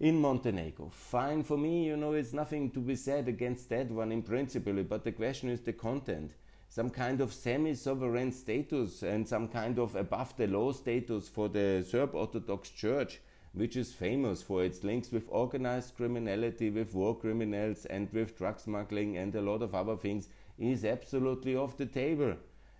in 0.00 0.20
Montenegro. 0.20 0.90
Fine 0.90 1.42
for 1.42 1.56
me, 1.56 1.84
you 1.86 1.96
know, 1.96 2.12
it's 2.12 2.32
nothing 2.32 2.70
to 2.70 2.80
be 2.80 2.96
said 2.96 3.28
against 3.28 3.68
that 3.68 3.90
one 3.90 4.10
in 4.10 4.22
principle, 4.22 4.82
but 4.82 5.04
the 5.04 5.12
question 5.12 5.48
is 5.48 5.60
the 5.60 5.72
content. 5.72 6.32
Some 6.68 6.90
kind 6.90 7.20
of 7.20 7.32
semi 7.32 7.74
sovereign 7.74 8.32
status 8.32 9.02
and 9.02 9.28
some 9.28 9.46
kind 9.48 9.78
of 9.78 9.94
above 9.94 10.36
the 10.36 10.48
law 10.48 10.72
status 10.72 11.28
for 11.28 11.48
the 11.48 11.86
Serb 11.88 12.14
Orthodox 12.14 12.70
Church, 12.70 13.20
which 13.54 13.76
is 13.76 13.92
famous 13.92 14.42
for 14.42 14.64
its 14.64 14.84
links 14.84 15.10
with 15.10 15.24
organized 15.28 15.96
criminality, 15.96 16.70
with 16.70 16.94
war 16.94 17.16
criminals, 17.16 17.86
and 17.86 18.12
with 18.12 18.36
drug 18.36 18.60
smuggling 18.60 19.16
and 19.16 19.34
a 19.34 19.40
lot 19.40 19.62
of 19.62 19.74
other 19.74 19.96
things, 19.96 20.28
is 20.58 20.84
absolutely 20.84 21.56
off 21.56 21.76
the 21.76 21.86
table. 21.86 22.34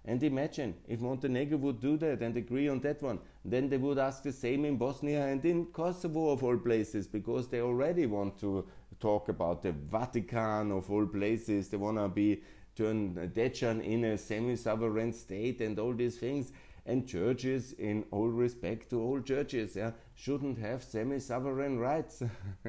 And 0.07 0.23
imagine 0.23 0.75
if 0.87 1.00
Montenegro 1.00 1.57
would 1.59 1.81
do 1.81 1.97
that 1.97 2.21
and 2.21 2.37
agree 2.37 2.69
on 2.69 2.81
that 2.81 3.00
one, 3.02 3.21
then 3.45 3.71
they 3.71 3.78
would 3.78 3.99
ask 3.99 4.23
the 4.23 4.33
same 4.33 4.64
in 4.66 4.76
Bosnia 4.76 5.26
and 5.26 5.43
in 5.45 5.66
Kosovo, 5.66 6.31
of 6.31 6.45
all 6.45 6.59
places, 6.59 7.07
because 7.07 7.49
they 7.49 7.61
already 7.61 8.04
want 8.04 8.38
to 8.40 8.66
talk 9.00 9.28
about 9.28 9.62
the 9.62 9.73
Vatican, 9.73 10.73
of 10.73 10.90
all 10.90 11.07
places. 11.07 11.69
They 11.69 11.78
want 11.78 11.97
to 11.97 12.09
be 12.09 12.43
turn 12.76 13.14
Dejan 13.35 13.83
in 13.83 14.04
a 14.04 14.19
semi 14.19 14.57
sovereign 14.57 15.12
state 15.12 15.61
and 15.61 15.78
all 15.78 15.95
these 15.95 16.19
things. 16.19 16.52
And 16.87 17.09
churches, 17.09 17.73
in 17.73 18.04
all 18.11 18.28
respect 18.28 18.90
to 18.90 19.00
all 19.00 19.21
churches, 19.23 19.75
yeah, 19.75 19.93
shouldn't 20.14 20.59
have 20.59 20.83
semi 20.83 21.18
sovereign 21.18 21.78
rights. 21.78 22.23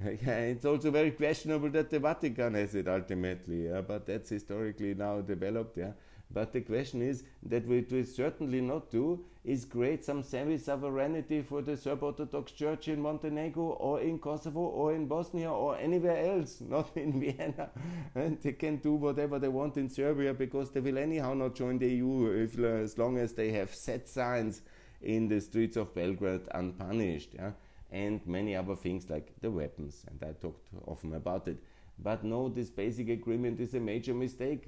yeah, 0.00 0.38
it's 0.38 0.64
also 0.64 0.90
very 0.90 1.10
questionable 1.12 1.70
that 1.70 1.90
the 1.90 1.98
Vatican 1.98 2.54
has 2.54 2.74
it 2.74 2.88
ultimately, 2.88 3.68
yeah, 3.68 3.80
but 3.80 4.06
that's 4.06 4.30
historically 4.30 4.94
now 4.94 5.20
developed. 5.20 5.76
Yeah 5.76 5.92
but 6.32 6.52
the 6.52 6.60
question 6.60 7.02
is 7.02 7.24
that 7.42 7.66
we 7.66 7.80
will 7.90 8.04
certainly 8.04 8.60
not 8.60 8.90
do 8.90 9.24
is 9.44 9.64
create 9.64 10.04
some 10.04 10.22
semi-sovereignty 10.22 11.42
for 11.42 11.62
the 11.62 11.76
Serb 11.76 12.02
Orthodox 12.02 12.52
Church 12.52 12.88
in 12.88 13.00
Montenegro 13.00 13.64
or 13.64 14.00
in 14.00 14.18
Kosovo 14.18 14.60
or 14.60 14.94
in 14.94 15.06
Bosnia 15.06 15.50
or 15.50 15.76
anywhere 15.76 16.16
else, 16.16 16.60
not 16.68 16.96
in 16.96 17.20
Vienna. 17.20 17.70
And 18.14 18.40
they 18.40 18.52
can 18.52 18.76
do 18.76 18.94
whatever 18.94 19.38
they 19.38 19.48
want 19.48 19.76
in 19.76 19.88
Serbia 19.88 20.32
because 20.32 20.70
they 20.70 20.80
will 20.80 20.98
anyhow 20.98 21.34
not 21.34 21.54
join 21.54 21.78
the 21.78 21.88
EU 21.88 22.30
if, 22.30 22.58
as 22.58 22.96
long 22.96 23.18
as 23.18 23.32
they 23.32 23.50
have 23.50 23.74
set 23.74 24.08
signs 24.08 24.62
in 25.02 25.28
the 25.28 25.40
streets 25.40 25.76
of 25.76 25.94
Belgrade 25.94 26.48
unpunished. 26.54 27.30
Yeah? 27.34 27.52
And 27.90 28.26
many 28.26 28.56
other 28.56 28.76
things 28.76 29.10
like 29.10 29.34
the 29.40 29.50
weapons, 29.50 30.04
and 30.08 30.22
I 30.22 30.32
talked 30.32 30.68
often 30.86 31.14
about 31.14 31.46
it. 31.48 31.58
But 31.98 32.24
no, 32.24 32.48
this 32.48 32.70
basic 32.70 33.10
agreement 33.10 33.60
is 33.60 33.74
a 33.74 33.80
major 33.80 34.14
mistake 34.14 34.66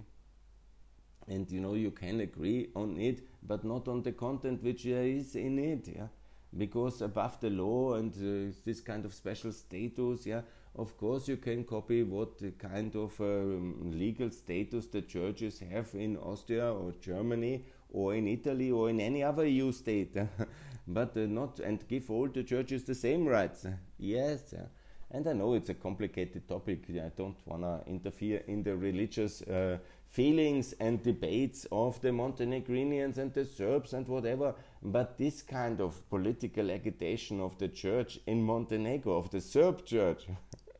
and 1.29 1.51
you 1.51 1.61
know 1.61 1.75
you 1.75 1.91
can 1.91 2.21
agree 2.21 2.69
on 2.75 2.99
it 2.99 3.27
but 3.43 3.65
not 3.65 3.89
on 3.89 4.03
the 4.03 4.13
content 4.13 4.63
which 4.63 4.85
is 4.87 5.35
in 5.37 5.59
it 5.59 5.89
yeah 5.89 6.09
because 6.57 7.03
above 7.03 7.41
the 7.41 7.51
law 7.51 7.95
and 7.95 8.13
uh, 8.15 8.55
this 8.65 8.81
kind 8.81 9.05
of 9.05 9.15
special 9.15 9.53
status 9.53 10.27
yeah 10.27 10.43
of 10.77 10.97
course 10.99 11.29
you 11.29 11.37
can 11.37 11.65
copy 11.65 12.03
what 12.03 12.41
kind 12.59 12.95
of 12.97 13.19
um, 13.21 13.93
legal 13.95 14.31
status 14.31 14.87
the 14.87 15.03
churches 15.03 15.61
have 15.61 15.89
in 15.95 16.17
austria 16.19 16.73
or 16.73 16.93
germany 17.01 17.65
or 17.95 18.15
in 18.15 18.29
italy 18.29 18.71
or 18.71 18.91
in 18.91 19.01
any 19.01 19.23
other 19.23 19.47
eu 19.47 19.73
state 19.73 20.17
but 20.87 21.17
uh, 21.17 21.21
not 21.21 21.61
and 21.61 21.89
give 21.89 22.11
all 22.11 22.29
the 22.29 22.43
churches 22.43 22.85
the 22.85 22.95
same 22.95 23.27
rights 23.27 23.67
yes 23.99 24.53
yeah. 24.53 24.67
and 25.11 25.27
i 25.27 25.33
know 25.33 25.55
it's 25.55 25.71
a 25.71 25.75
complicated 25.75 26.47
topic 26.47 26.85
i 26.91 27.11
don't 27.17 27.39
want 27.47 27.63
to 27.63 27.91
interfere 27.91 28.43
in 28.47 28.63
the 28.63 28.77
religious 28.77 29.41
uh, 29.43 29.79
feelings 30.15 30.75
and 30.79 31.03
debates 31.03 31.67
of 31.73 32.01
the 32.01 32.11
Montenegrinians 32.11 33.19
and 33.19 33.35
the 33.35 33.45
Serbs 33.45 33.95
and 33.95 34.07
whatever. 34.07 34.55
But 34.81 35.19
this 35.19 35.43
kind 35.43 35.81
of 35.81 36.09
political 36.09 36.71
agitation 36.71 37.41
of 37.41 37.59
the 37.59 37.67
church 37.67 38.21
in 38.29 38.41
Montenegro, 38.41 39.17
of 39.17 39.31
the 39.31 39.41
Serb 39.41 39.85
church, 39.85 40.27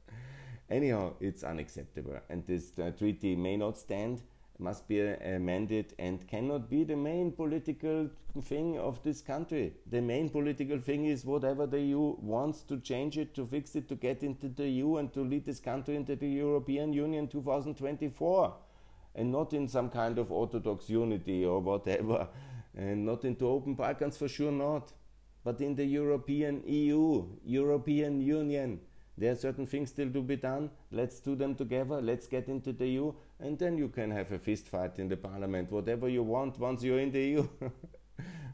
anyhow, 0.71 1.15
it's 1.19 1.43
unacceptable. 1.43 2.21
And 2.31 2.47
this 2.47 2.79
uh, 2.79 2.93
treaty 2.97 3.35
may 3.35 3.57
not 3.57 3.77
stand, 3.77 4.23
must 4.65 4.89
be 4.89 5.01
uh, 5.01 5.15
amended, 5.23 5.95
and 5.99 6.27
cannot 6.27 6.69
be 6.69 6.83
the 6.83 6.97
main 6.97 7.31
political 7.31 8.11
thing 8.43 8.79
of 8.79 9.03
this 9.05 9.21
country. 9.21 9.75
The 9.91 10.01
main 10.01 10.29
political 10.31 10.81
thing 10.81 11.05
is 11.05 11.25
whatever 11.25 11.67
the 11.67 11.81
EU 11.81 12.17
wants 12.21 12.63
to 12.63 12.81
change 12.81 13.19
it, 13.19 13.35
to 13.35 13.47
fix 13.47 13.77
it, 13.77 13.89
to 13.91 13.95
get 13.95 14.23
into 14.23 14.49
the 14.49 14.69
EU, 14.69 14.97
and 14.97 15.13
to 15.13 15.21
lead 15.21 15.45
this 15.45 15.61
country 15.61 15.97
into 15.97 16.17
the 16.17 16.29
European 16.29 16.93
Union 16.93 17.29
2024 17.29 18.55
and 19.15 19.31
not 19.31 19.53
in 19.53 19.69
some 19.69 19.91
kind 19.91 20.19
of 20.19 20.33
Orthodox 20.33 20.89
unity 20.91 21.45
or 21.45 21.61
whatever, 21.61 22.29
and 22.77 23.07
not 23.07 23.25
into 23.25 23.49
open 23.49 23.75
Balkans 23.75 24.17
for 24.17 24.29
sure 24.29 24.53
not, 24.53 24.93
but 25.45 25.61
in 25.61 25.75
the 25.75 25.85
European 25.85 26.63
EU, 26.67 27.27
European 27.45 28.21
Union. 28.21 28.81
There 29.17 29.31
are 29.31 29.37
certain 29.37 29.67
things 29.67 29.91
still 29.91 30.11
to 30.11 30.23
be 30.23 30.37
done. 30.37 30.71
Let's 30.91 31.21
do 31.21 31.37
them 31.37 31.55
together. 31.55 32.03
Let's 32.03 32.27
get 32.27 32.49
into 32.49 32.73
the 32.73 32.89
EU, 32.89 33.13
and 33.45 33.59
then 33.59 33.77
you 33.77 33.89
can 33.89 34.11
have 34.11 34.33
a 34.33 34.39
fist 34.39 34.69
fight 34.69 34.99
in 34.99 35.09
the 35.09 35.17
parliament, 35.17 35.71
whatever 35.71 36.09
you 36.09 36.23
want 36.23 36.59
once 36.59 36.83
you're 36.83 36.99
in 36.99 37.13
the 37.13 37.21
EU. 37.21 37.49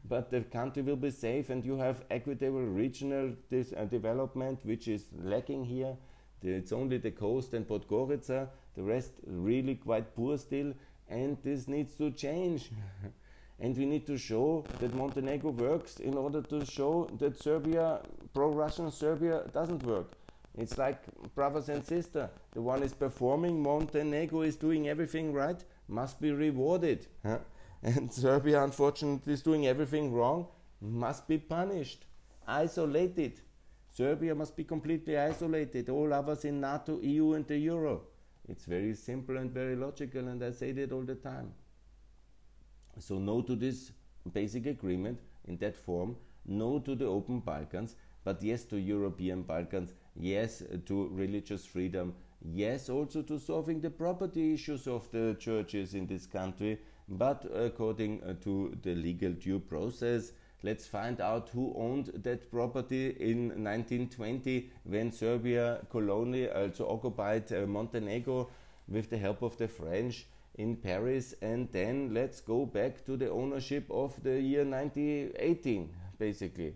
but 0.05 0.29
the 0.29 0.41
country 0.41 0.81
will 0.81 0.97
be 0.97 1.09
safe, 1.09 1.49
and 1.49 1.63
you 1.63 1.77
have 1.77 2.03
equitable 2.11 2.65
regional 2.65 3.31
uh, 3.53 3.85
development, 3.85 4.59
which 4.63 4.89
is 4.89 5.05
lacking 5.23 5.63
here. 5.63 5.95
It's 6.43 6.73
only 6.73 6.97
the 6.97 7.11
coast 7.11 7.53
and 7.53 7.65
Podgorica 7.65 8.49
the 8.75 8.83
rest 8.83 9.11
really 9.25 9.75
quite 9.75 10.15
poor 10.15 10.37
still, 10.37 10.73
and 11.09 11.37
this 11.43 11.67
needs 11.67 11.95
to 11.95 12.11
change. 12.11 12.69
and 13.59 13.77
we 13.77 13.85
need 13.85 14.05
to 14.07 14.17
show 14.17 14.65
that 14.79 14.93
Montenegro 14.93 15.51
works 15.51 15.99
in 15.99 16.15
order 16.15 16.41
to 16.41 16.65
show 16.65 17.09
that 17.19 17.41
Serbia, 17.41 18.01
pro-Russian 18.33 18.91
Serbia, 18.91 19.43
doesn't 19.53 19.83
work. 19.83 20.11
It's 20.57 20.77
like 20.77 21.01
brothers 21.33 21.69
and 21.69 21.83
sisters. 21.83 22.29
The 22.51 22.61
one 22.61 22.83
is 22.83 22.93
performing, 22.93 23.61
Montenegro 23.63 24.41
is 24.41 24.55
doing 24.57 24.89
everything 24.89 25.31
right, 25.33 25.63
must 25.87 26.19
be 26.21 26.31
rewarded. 26.31 27.07
And 27.83 28.13
Serbia, 28.13 28.63
unfortunately, 28.63 29.33
is 29.33 29.41
doing 29.41 29.65
everything 29.65 30.13
wrong, 30.13 30.47
must 30.79 31.27
be 31.27 31.39
punished, 31.39 32.05
isolated. 32.47 33.41
Serbia 33.91 34.35
must 34.35 34.55
be 34.55 34.63
completely 34.63 35.17
isolated. 35.17 35.89
All 35.89 36.13
others 36.13 36.45
in 36.45 36.61
NATO, 36.61 36.99
EU, 37.01 37.33
and 37.33 37.47
the 37.47 37.57
Euro. 37.57 38.03
It's 38.47 38.65
very 38.65 38.93
simple 38.93 39.37
and 39.37 39.49
very 39.51 39.75
logical, 39.75 40.27
and 40.27 40.43
I 40.43 40.51
say 40.51 40.71
that 40.73 40.91
all 40.91 41.01
the 41.01 41.15
time. 41.15 41.53
So, 42.99 43.17
no 43.17 43.41
to 43.41 43.55
this 43.55 43.91
basic 44.31 44.67
agreement 44.67 45.19
in 45.47 45.57
that 45.57 45.75
form, 45.75 46.15
no 46.45 46.79
to 46.79 46.95
the 46.95 47.05
open 47.05 47.39
Balkans, 47.39 47.95
but 48.23 48.41
yes 48.43 48.63
to 48.65 48.77
European 48.77 49.43
Balkans, 49.43 49.93
yes 50.15 50.63
to 50.85 51.09
religious 51.09 51.65
freedom, 51.65 52.13
yes 52.41 52.89
also 52.89 53.21
to 53.21 53.39
solving 53.39 53.81
the 53.81 53.89
property 53.89 54.53
issues 54.53 54.87
of 54.87 55.09
the 55.11 55.35
churches 55.39 55.93
in 55.93 56.07
this 56.07 56.25
country, 56.25 56.79
but 57.07 57.45
according 57.53 58.23
uh, 58.23 58.33
to 58.43 58.75
the 58.83 58.95
legal 58.95 59.31
due 59.31 59.59
process 59.59 60.31
Let's 60.63 60.85
find 60.85 61.19
out 61.19 61.49
who 61.49 61.73
owned 61.75 62.11
that 62.23 62.51
property 62.51 63.09
in 63.19 63.47
1920 63.63 64.69
when 64.83 65.11
Serbia 65.11 65.81
colonial, 65.89 66.51
also 66.51 66.87
occupied 66.87 67.51
uh, 67.51 67.65
Montenegro 67.65 68.47
with 68.87 69.09
the 69.09 69.17
help 69.17 69.41
of 69.41 69.57
the 69.57 69.67
French 69.67 70.27
in 70.55 70.75
Paris, 70.75 71.33
and 71.41 71.71
then 71.71 72.13
let's 72.13 72.41
go 72.41 72.65
back 72.67 73.03
to 73.05 73.17
the 73.17 73.31
ownership 73.31 73.89
of 73.89 74.21
the 74.21 74.39
year 74.39 74.63
1918, 74.63 75.89
basically. 76.19 76.75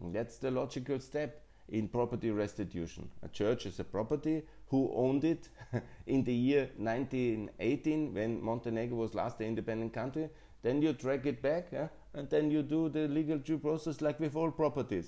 That's 0.00 0.38
the 0.38 0.50
logical 0.50 1.00
step 1.00 1.42
in 1.68 1.88
property 1.88 2.30
restitution. 2.30 3.08
A 3.22 3.28
church 3.28 3.66
is 3.66 3.80
a 3.80 3.84
property. 3.84 4.42
Who 4.68 4.92
owned 4.94 5.24
it 5.24 5.48
in 6.06 6.24
the 6.24 6.34
year 6.34 6.70
1918 6.76 8.14
when 8.14 8.42
Montenegro 8.42 8.96
was 8.96 9.14
last 9.14 9.40
an 9.40 9.46
independent 9.46 9.92
country? 9.92 10.28
Then 10.62 10.82
you 10.82 10.92
track 10.92 11.26
it 11.26 11.40
back 11.42 11.72
and 12.14 12.28
then 12.28 12.50
you 12.50 12.62
do 12.62 12.88
the 12.88 13.06
legal 13.06 13.38
due 13.38 13.58
process 13.58 14.00
like 14.00 14.18
with 14.18 14.34
all 14.34 14.50
properties. 14.50 15.06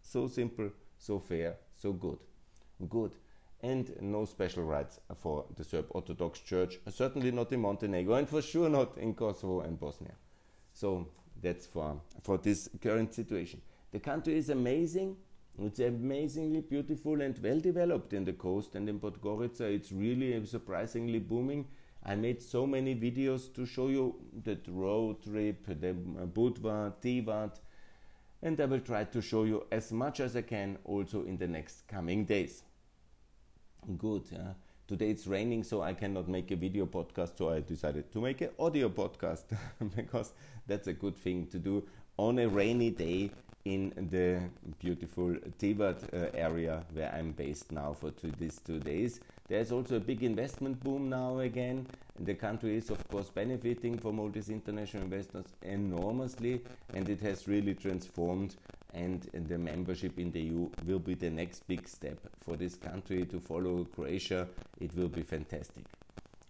So 0.00 0.28
simple, 0.28 0.70
so 0.98 1.18
fair, 1.18 1.56
so 1.74 1.92
good. 1.92 2.18
Good. 2.88 3.12
And 3.62 3.90
no 4.00 4.24
special 4.24 4.64
rights 4.64 5.00
for 5.16 5.44
the 5.56 5.64
Serb 5.64 5.86
Orthodox 5.90 6.40
Church, 6.40 6.78
certainly 6.90 7.30
not 7.30 7.52
in 7.52 7.60
Montenegro, 7.60 8.14
and 8.14 8.28
for 8.28 8.42
sure 8.42 8.68
not 8.68 8.96
in 8.98 9.14
Kosovo 9.14 9.60
and 9.60 9.78
Bosnia. 9.78 10.14
So 10.72 11.08
that's 11.42 11.66
for, 11.66 12.00
for 12.22 12.38
this 12.38 12.68
current 12.80 13.14
situation. 13.14 13.60
The 13.96 14.00
country 14.00 14.36
is 14.36 14.50
amazing. 14.50 15.16
It's 15.58 15.78
amazingly 15.78 16.60
beautiful 16.60 17.22
and 17.22 17.34
well 17.42 17.58
developed 17.58 18.12
in 18.12 18.26
the 18.26 18.34
coast 18.34 18.74
and 18.74 18.86
in 18.90 19.00
Podgorica. 19.00 19.62
It's 19.62 19.90
really 19.90 20.44
surprisingly 20.44 21.18
booming. 21.18 21.66
I 22.04 22.14
made 22.14 22.42
so 22.42 22.66
many 22.66 22.94
videos 22.94 23.50
to 23.54 23.64
show 23.64 23.88
you 23.88 24.16
the 24.44 24.58
road 24.68 25.22
trip, 25.22 25.64
the 25.66 25.94
Budva, 25.94 26.92
Tivat, 27.00 27.58
and 28.42 28.60
I 28.60 28.66
will 28.66 28.80
try 28.80 29.04
to 29.04 29.22
show 29.22 29.44
you 29.44 29.64
as 29.72 29.90
much 29.92 30.20
as 30.20 30.36
I 30.36 30.42
can 30.42 30.76
also 30.84 31.24
in 31.24 31.38
the 31.38 31.48
next 31.48 31.88
coming 31.88 32.26
days. 32.26 32.64
Good. 33.96 34.24
Yeah. 34.30 34.52
Today 34.86 35.08
it's 35.08 35.26
raining, 35.26 35.64
so 35.64 35.80
I 35.80 35.94
cannot 35.94 36.28
make 36.28 36.50
a 36.50 36.56
video 36.56 36.84
podcast, 36.84 37.38
so 37.38 37.48
I 37.48 37.60
decided 37.60 38.12
to 38.12 38.20
make 38.20 38.42
an 38.42 38.50
audio 38.58 38.90
podcast 38.90 39.56
because 39.96 40.34
that's 40.66 40.86
a 40.86 40.92
good 40.92 41.16
thing 41.16 41.46
to 41.46 41.58
do 41.58 41.88
on 42.18 42.38
a 42.38 42.46
rainy 42.46 42.90
day 42.90 43.30
in 43.66 43.92
the 44.12 44.40
beautiful 44.78 45.34
Tivat 45.58 45.98
uh, 46.14 46.30
area 46.34 46.84
where 46.92 47.12
I'm 47.12 47.32
based 47.32 47.72
now 47.72 47.94
for 47.94 48.12
two, 48.12 48.30
these 48.38 48.60
two 48.64 48.78
days. 48.78 49.18
There's 49.48 49.72
also 49.72 49.96
a 49.96 50.00
big 50.00 50.22
investment 50.22 50.82
boom 50.84 51.08
now 51.08 51.40
again. 51.40 51.86
The 52.20 52.34
country 52.34 52.76
is, 52.76 52.90
of 52.90 53.06
course, 53.08 53.28
benefiting 53.28 53.98
from 53.98 54.20
all 54.20 54.28
these 54.28 54.50
international 54.50 55.02
investors 55.02 55.46
enormously, 55.62 56.62
and 56.94 57.08
it 57.08 57.20
has 57.20 57.48
really 57.48 57.74
transformed. 57.74 58.54
And, 58.94 59.28
and 59.34 59.46
the 59.46 59.58
membership 59.58 60.18
in 60.18 60.30
the 60.30 60.40
EU 60.40 60.70
will 60.86 61.00
be 61.00 61.14
the 61.14 61.28
next 61.28 61.66
big 61.66 61.86
step 61.86 62.18
for 62.44 62.56
this 62.56 62.76
country 62.76 63.26
to 63.26 63.40
follow 63.40 63.84
Croatia. 63.84 64.48
It 64.80 64.96
will 64.96 65.08
be 65.08 65.22
fantastic. 65.22 65.84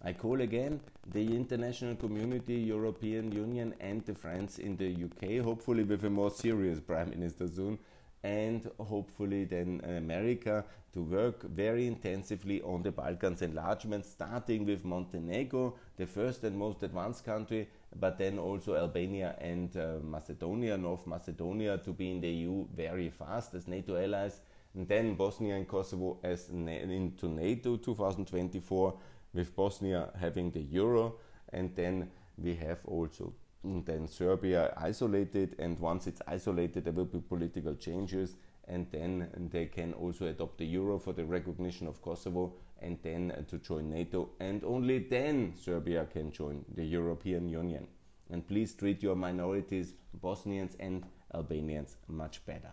I 0.05 0.13
call 0.13 0.41
again 0.41 0.81
the 1.13 1.35
international 1.35 1.97
community, 1.97 2.55
European 2.55 3.33
Union, 3.33 3.75
and 3.81 4.05
the 4.05 4.15
friends 4.15 4.59
in 4.59 4.77
the 4.77 5.05
UK, 5.05 5.43
hopefully 5.43 5.85
with 5.85 6.05
a 6.05 6.11
more 6.11 6.31
serious 6.31 6.81
Prime 6.81 7.11
Minister 7.11 7.49
soon, 7.49 7.79
and 8.23 8.71
hopefully 8.79 9.45
then 9.45 9.81
America 9.85 10.65
to 10.93 11.03
work 11.03 11.43
very 11.43 11.87
intensively 11.87 12.63
on 12.63 12.83
the 12.83 12.93
Balkans 12.93 13.43
enlargement, 13.43 14.05
starting 14.05 14.65
with 14.65 14.85
Montenegro, 14.85 15.75
the 15.97 16.07
first 16.07 16.45
and 16.45 16.57
most 16.57 16.83
advanced 16.83 17.25
country, 17.25 17.69
but 17.99 18.19
then 18.19 18.39
also 18.39 18.77
Albania 18.77 19.35
and 19.41 19.77
uh, 19.77 19.99
Macedonia, 20.03 20.77
North 20.77 21.07
Macedonia, 21.07 21.79
to 21.79 21.93
be 21.93 22.11
in 22.11 22.21
the 22.21 22.29
EU 22.29 22.67
very 22.75 23.11
fast 23.11 23.55
as 23.55 23.67
NATO 23.67 23.97
allies, 23.97 24.41
and 24.75 24.87
then 24.87 25.15
Bosnia 25.15 25.55
and 25.57 25.67
Kosovo 25.67 26.19
as 26.23 26.51
na- 26.51 26.71
into 26.71 27.29
NATO 27.29 27.77
2024 27.77 28.95
with 29.37 29.55
Bosnia 29.55 30.09
having 30.19 30.51
the 30.51 30.63
euro, 30.63 31.17
and 31.53 31.75
then 31.77 32.11
we 32.39 32.55
have 32.57 32.79
also 32.87 33.33
mm, 33.65 33.85
then 33.85 34.09
Serbia 34.09 34.73
isolated, 34.77 35.55
and 35.59 35.79
once 35.79 36.07
it's 36.07 36.23
isolated, 36.27 36.85
there 36.85 36.93
will 36.93 37.05
be 37.05 37.21
political 37.21 37.75
changes, 37.75 38.37
and 38.69 38.87
then 38.91 39.29
they 39.53 39.67
can 39.67 39.93
also 39.93 40.27
adopt 40.27 40.59
the 40.59 40.67
euro 40.67 40.99
for 40.99 41.13
the 41.13 41.25
recognition 41.25 41.87
of 41.87 42.03
Kosovo, 42.03 42.55
and 42.81 42.99
then 43.03 43.31
uh, 43.31 43.43
to 43.51 43.59
join 43.59 43.91
NATO, 43.91 44.31
and 44.41 44.65
only 44.65 44.99
then 44.99 45.53
Serbia 45.57 46.07
can 46.13 46.33
join 46.33 46.65
the 46.75 46.85
European 46.85 47.49
Union. 47.49 47.87
And 48.31 48.47
please 48.47 48.75
treat 48.75 49.03
your 49.03 49.15
minorities, 49.15 49.95
Bosnians 50.21 50.77
and 50.81 51.05
Albanians, 51.33 51.97
much 52.09 52.45
better. 52.45 52.73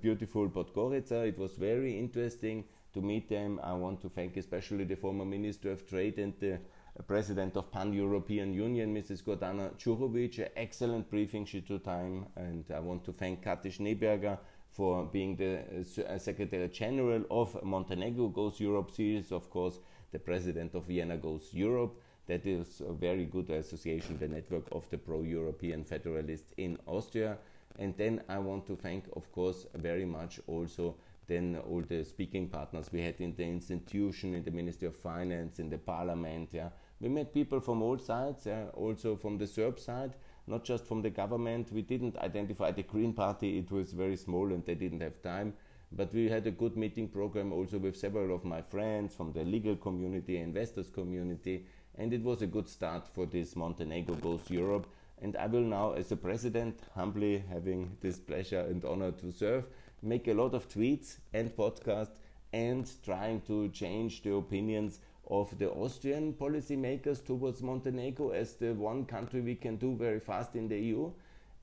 beautiful 0.00 0.48
Podgorica. 0.48 1.28
It 1.28 1.38
was 1.38 1.56
very 1.56 1.98
interesting 1.98 2.64
to 2.92 3.00
meet 3.00 3.28
them. 3.28 3.60
I 3.62 3.72
want 3.72 4.00
to 4.02 4.08
thank 4.08 4.36
especially 4.36 4.84
the 4.84 4.96
former 4.96 5.24
Minister 5.24 5.70
of 5.70 5.86
Trade 5.88 6.18
and 6.18 6.34
the 6.40 6.58
President 7.06 7.56
of 7.56 7.70
Pan-European 7.70 8.52
Union, 8.52 8.94
Mrs. 8.94 9.22
Gordana 9.22 9.70
Đurović. 9.76 10.38
An 10.38 10.48
excellent 10.56 11.10
briefing 11.10 11.44
she 11.44 11.60
took 11.60 11.84
time, 11.84 12.26
and 12.36 12.64
I 12.74 12.80
want 12.80 13.04
to 13.04 13.12
thank 13.12 13.44
Kati 13.44 13.70
Schneeberger 13.70 14.38
for 14.70 15.04
being 15.06 15.36
the 15.36 15.60
uh, 16.08 16.18
Secretary 16.18 16.68
General 16.68 17.24
of 17.30 17.62
Montenegro 17.64 18.28
Goes 18.28 18.60
Europe. 18.60 18.90
series, 18.90 19.32
of 19.32 19.50
course, 19.50 19.78
the 20.12 20.18
President 20.18 20.74
of 20.74 20.84
Vienna 20.84 21.16
Goes 21.16 21.48
Europe. 21.52 22.00
That 22.26 22.46
is 22.46 22.80
a 22.86 22.92
very 22.92 23.24
good 23.24 23.50
association, 23.50 24.18
the 24.18 24.28
network 24.28 24.64
of 24.70 24.88
the 24.90 24.98
pro-European 24.98 25.84
federalists 25.84 26.52
in 26.56 26.78
Austria. 26.86 27.38
And 27.78 27.96
then 27.96 28.22
I 28.28 28.38
want 28.38 28.66
to 28.66 28.76
thank, 28.76 29.04
of 29.16 29.30
course, 29.32 29.66
very 29.74 30.04
much 30.04 30.38
also 30.46 30.96
then 31.30 31.56
all 31.68 31.82
the 31.88 32.04
speaking 32.04 32.48
partners 32.48 32.90
we 32.92 33.00
had 33.00 33.20
in 33.20 33.34
the 33.36 33.44
institution, 33.44 34.34
in 34.34 34.42
the 34.42 34.50
Ministry 34.50 34.88
of 34.88 34.96
Finance, 34.96 35.60
in 35.60 35.70
the 35.70 35.78
Parliament. 35.78 36.50
Yeah, 36.52 36.70
we 37.00 37.08
met 37.08 37.32
people 37.32 37.60
from 37.60 37.82
all 37.82 37.98
sides, 37.98 38.46
yeah? 38.46 38.64
also 38.74 39.14
from 39.14 39.38
the 39.38 39.46
Serb 39.46 39.78
side, 39.78 40.14
not 40.48 40.64
just 40.64 40.84
from 40.86 41.02
the 41.02 41.10
government. 41.10 41.70
We 41.72 41.82
didn't 41.82 42.18
identify 42.18 42.72
the 42.72 42.82
Green 42.82 43.12
Party; 43.12 43.58
it 43.58 43.70
was 43.70 43.92
very 43.92 44.16
small 44.16 44.52
and 44.52 44.66
they 44.66 44.74
didn't 44.74 45.02
have 45.02 45.22
time. 45.22 45.54
But 45.92 46.12
we 46.12 46.28
had 46.28 46.46
a 46.48 46.50
good 46.62 46.76
meeting 46.76 47.08
program 47.08 47.52
also 47.52 47.78
with 47.78 47.96
several 47.96 48.34
of 48.34 48.44
my 48.44 48.62
friends 48.62 49.14
from 49.14 49.32
the 49.32 49.44
legal 49.44 49.76
community, 49.76 50.36
investors 50.36 50.90
community, 50.90 51.64
and 51.94 52.12
it 52.12 52.22
was 52.22 52.42
a 52.42 52.46
good 52.46 52.68
start 52.68 53.06
for 53.06 53.26
this 53.26 53.54
Montenegro 53.54 54.16
Goes 54.16 54.50
Europe. 54.50 54.88
And 55.22 55.36
I 55.36 55.46
will 55.46 55.62
now, 55.62 55.92
as 55.92 56.10
a 56.12 56.16
president, 56.16 56.80
humbly 56.94 57.44
having 57.50 57.96
this 58.00 58.18
pleasure 58.18 58.60
and 58.60 58.84
honor 58.84 59.12
to 59.12 59.30
serve, 59.30 59.66
make 60.02 60.28
a 60.28 60.34
lot 60.34 60.54
of 60.54 60.68
tweets 60.68 61.18
and 61.32 61.54
podcasts 61.56 62.18
and 62.52 62.90
trying 63.04 63.40
to 63.42 63.68
change 63.68 64.22
the 64.22 64.34
opinions 64.34 65.00
of 65.28 65.56
the 65.58 65.70
Austrian 65.70 66.32
policymakers 66.32 67.24
towards 67.24 67.62
Montenegro 67.62 68.30
as 68.30 68.54
the 68.54 68.74
one 68.74 69.04
country 69.04 69.40
we 69.40 69.54
can 69.54 69.76
do 69.76 69.94
very 69.94 70.18
fast 70.18 70.56
in 70.56 70.68
the 70.68 70.78
EU. 70.78 71.10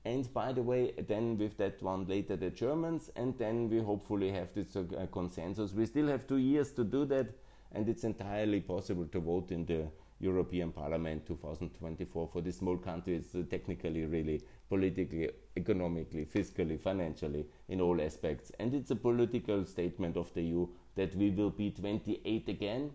And 0.04 0.32
by 0.32 0.52
the 0.52 0.62
way, 0.62 0.92
then 1.06 1.36
with 1.36 1.58
that 1.58 1.82
one 1.82 2.06
later 2.06 2.36
the 2.36 2.50
Germans, 2.50 3.10
and 3.16 3.36
then 3.36 3.68
we 3.68 3.80
hopefully 3.82 4.30
have 4.32 4.54
this 4.54 4.74
uh, 4.74 5.06
consensus. 5.12 5.74
We 5.74 5.84
still 5.84 6.06
have 6.06 6.26
two 6.26 6.38
years 6.38 6.70
to 6.72 6.84
do 6.84 7.04
that, 7.06 7.26
and 7.72 7.88
it's 7.88 8.04
entirely 8.04 8.60
possible 8.60 9.06
to 9.06 9.20
vote 9.20 9.50
in 9.50 9.66
the 9.66 9.88
European 10.20 10.72
Parliament 10.72 11.24
2024 11.26 12.28
for 12.32 12.40
this 12.40 12.58
small 12.58 12.76
country. 12.76 13.16
It's 13.16 13.34
uh, 13.34 13.42
technically, 13.48 14.04
really, 14.04 14.42
politically, 14.68 15.30
economically, 15.56 16.24
fiscally, 16.26 16.80
financially, 16.80 17.46
in 17.68 17.80
all 17.80 18.00
aspects. 18.00 18.50
And 18.58 18.74
it's 18.74 18.90
a 18.90 18.96
political 18.96 19.64
statement 19.64 20.16
of 20.16 20.32
the 20.34 20.42
EU 20.42 20.66
that 20.96 21.14
we 21.14 21.30
will 21.30 21.50
be 21.50 21.70
28 21.70 22.48
again. 22.48 22.90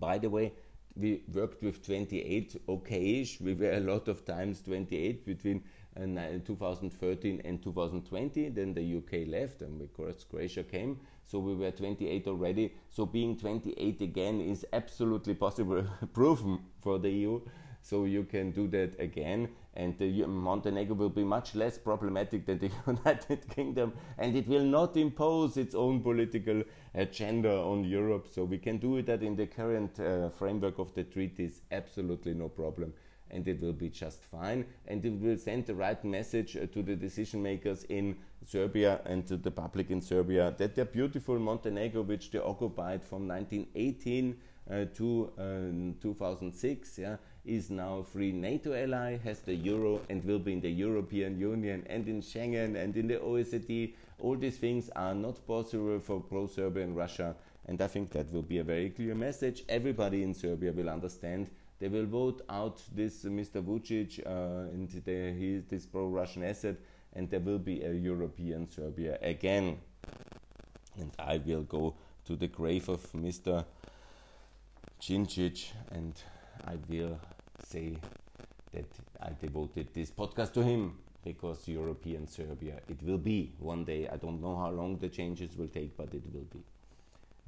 By 0.00 0.18
the 0.18 0.30
way, 0.30 0.52
we 0.96 1.22
worked 1.32 1.62
with 1.62 1.84
28 1.84 2.66
okayish. 2.66 3.40
We 3.40 3.54
were 3.54 3.72
a 3.72 3.80
lot 3.80 4.08
of 4.08 4.24
times 4.24 4.62
28 4.62 5.24
between 5.26 5.62
uh, 5.98 6.38
2013 6.46 7.42
and 7.44 7.62
2020. 7.62 8.48
Then 8.50 8.74
the 8.74 8.96
UK 8.98 9.28
left, 9.28 9.62
and 9.62 9.80
of 9.80 9.92
course 9.94 10.24
Croatia 10.24 10.62
came. 10.62 10.98
So 11.24 11.38
we 11.38 11.54
were 11.54 11.70
28 11.70 12.26
already. 12.26 12.72
So 12.88 13.04
being 13.04 13.36
28 13.36 14.00
again 14.00 14.40
is 14.40 14.64
absolutely 14.72 15.34
possible, 15.34 15.84
proven 16.12 16.60
for 16.80 16.98
the 16.98 17.10
EU. 17.10 17.40
So 17.82 18.04
you 18.04 18.24
can 18.24 18.50
do 18.50 18.66
that 18.68 18.98
again, 19.00 19.48
and 19.74 19.96
the 19.98 20.26
Montenegro 20.26 20.94
will 20.94 21.08
be 21.08 21.24
much 21.24 21.54
less 21.54 21.78
problematic 21.78 22.44
than 22.44 22.58
the 22.58 22.70
United 22.86 23.48
Kingdom, 23.48 23.92
and 24.18 24.36
it 24.36 24.48
will 24.48 24.64
not 24.64 24.96
impose 24.96 25.56
its 25.56 25.74
own 25.74 26.02
political 26.02 26.62
agenda 26.94 27.52
on 27.56 27.84
Europe. 27.84 28.26
So 28.30 28.44
we 28.44 28.58
can 28.58 28.78
do 28.78 29.00
that 29.02 29.22
in 29.22 29.36
the 29.36 29.46
current 29.46 29.98
uh, 30.00 30.30
framework 30.30 30.78
of 30.78 30.92
the 30.94 31.04
treaties, 31.04 31.62
absolutely 31.70 32.34
no 32.34 32.48
problem 32.48 32.92
and 33.30 33.46
it 33.46 33.60
will 33.60 33.72
be 33.72 33.88
just 33.88 34.22
fine. 34.24 34.64
And 34.86 35.04
it 35.04 35.20
will 35.20 35.36
send 35.36 35.66
the 35.66 35.74
right 35.74 36.02
message 36.04 36.56
uh, 36.56 36.66
to 36.66 36.82
the 36.82 36.96
decision 36.96 37.42
makers 37.42 37.84
in 37.88 38.16
Serbia 38.46 39.00
and 39.04 39.26
to 39.26 39.36
the 39.36 39.50
public 39.50 39.90
in 39.90 40.00
Serbia 40.00 40.54
that 40.58 40.74
their 40.74 40.84
beautiful 40.84 41.38
Montenegro, 41.38 42.02
which 42.02 42.30
they 42.30 42.38
occupied 42.38 43.02
from 43.02 43.28
1918 43.28 44.36
uh, 44.70 44.84
to 44.94 45.32
uh, 45.38 46.00
2006, 46.02 46.98
yeah, 46.98 47.16
is 47.44 47.70
now 47.70 47.98
a 47.98 48.04
free 48.04 48.32
NATO 48.32 48.74
ally, 48.74 49.16
has 49.18 49.40
the 49.40 49.54
euro, 49.54 50.00
and 50.10 50.24
will 50.24 50.38
be 50.38 50.52
in 50.52 50.60
the 50.60 50.70
European 50.70 51.38
Union 51.38 51.84
and 51.88 52.06
in 52.06 52.20
Schengen 52.20 52.76
and 52.76 52.96
in 52.96 53.08
the 53.08 53.16
OECD. 53.16 53.94
All 54.20 54.36
these 54.36 54.58
things 54.58 54.90
are 54.96 55.14
not 55.14 55.46
possible 55.46 55.98
for 56.00 56.20
pro 56.20 56.46
Serbian 56.46 56.94
Russia. 56.94 57.34
And 57.66 57.80
I 57.80 57.86
think 57.86 58.10
that 58.10 58.32
will 58.32 58.42
be 58.42 58.58
a 58.58 58.64
very 58.64 58.90
clear 58.90 59.14
message. 59.14 59.62
Everybody 59.68 60.22
in 60.22 60.34
Serbia 60.34 60.72
will 60.72 60.88
understand 60.88 61.50
they 61.78 61.88
will 61.88 62.06
vote 62.06 62.42
out 62.48 62.82
this 62.94 63.24
Mr. 63.24 63.62
Vucic 63.62 64.20
uh, 64.26 64.70
and 64.72 64.88
this 65.68 65.86
pro-Russian 65.86 66.42
asset, 66.42 66.76
and 67.14 67.30
there 67.30 67.40
will 67.40 67.58
be 67.58 67.82
a 67.82 67.92
European 67.92 68.66
Serbia 68.66 69.18
again. 69.22 69.78
And 70.98 71.12
I 71.18 71.38
will 71.38 71.62
go 71.62 71.94
to 72.26 72.36
the 72.36 72.48
grave 72.48 72.88
of 72.88 73.00
Mr. 73.12 73.64
Djindjic, 75.00 75.70
and 75.92 76.14
I 76.66 76.76
will 76.88 77.20
say 77.64 77.96
that 78.72 78.86
I 79.20 79.30
devoted 79.40 79.88
this 79.94 80.10
podcast 80.10 80.52
to 80.54 80.62
him 80.62 80.98
because 81.24 81.68
European 81.68 82.26
Serbia 82.26 82.80
it 82.88 83.02
will 83.02 83.18
be 83.18 83.52
one 83.58 83.84
day. 83.84 84.08
I 84.08 84.16
don't 84.16 84.40
know 84.40 84.56
how 84.56 84.70
long 84.70 84.98
the 84.98 85.08
changes 85.08 85.56
will 85.56 85.68
take, 85.68 85.96
but 85.96 86.12
it 86.14 86.22
will 86.32 86.46
be. 86.52 86.62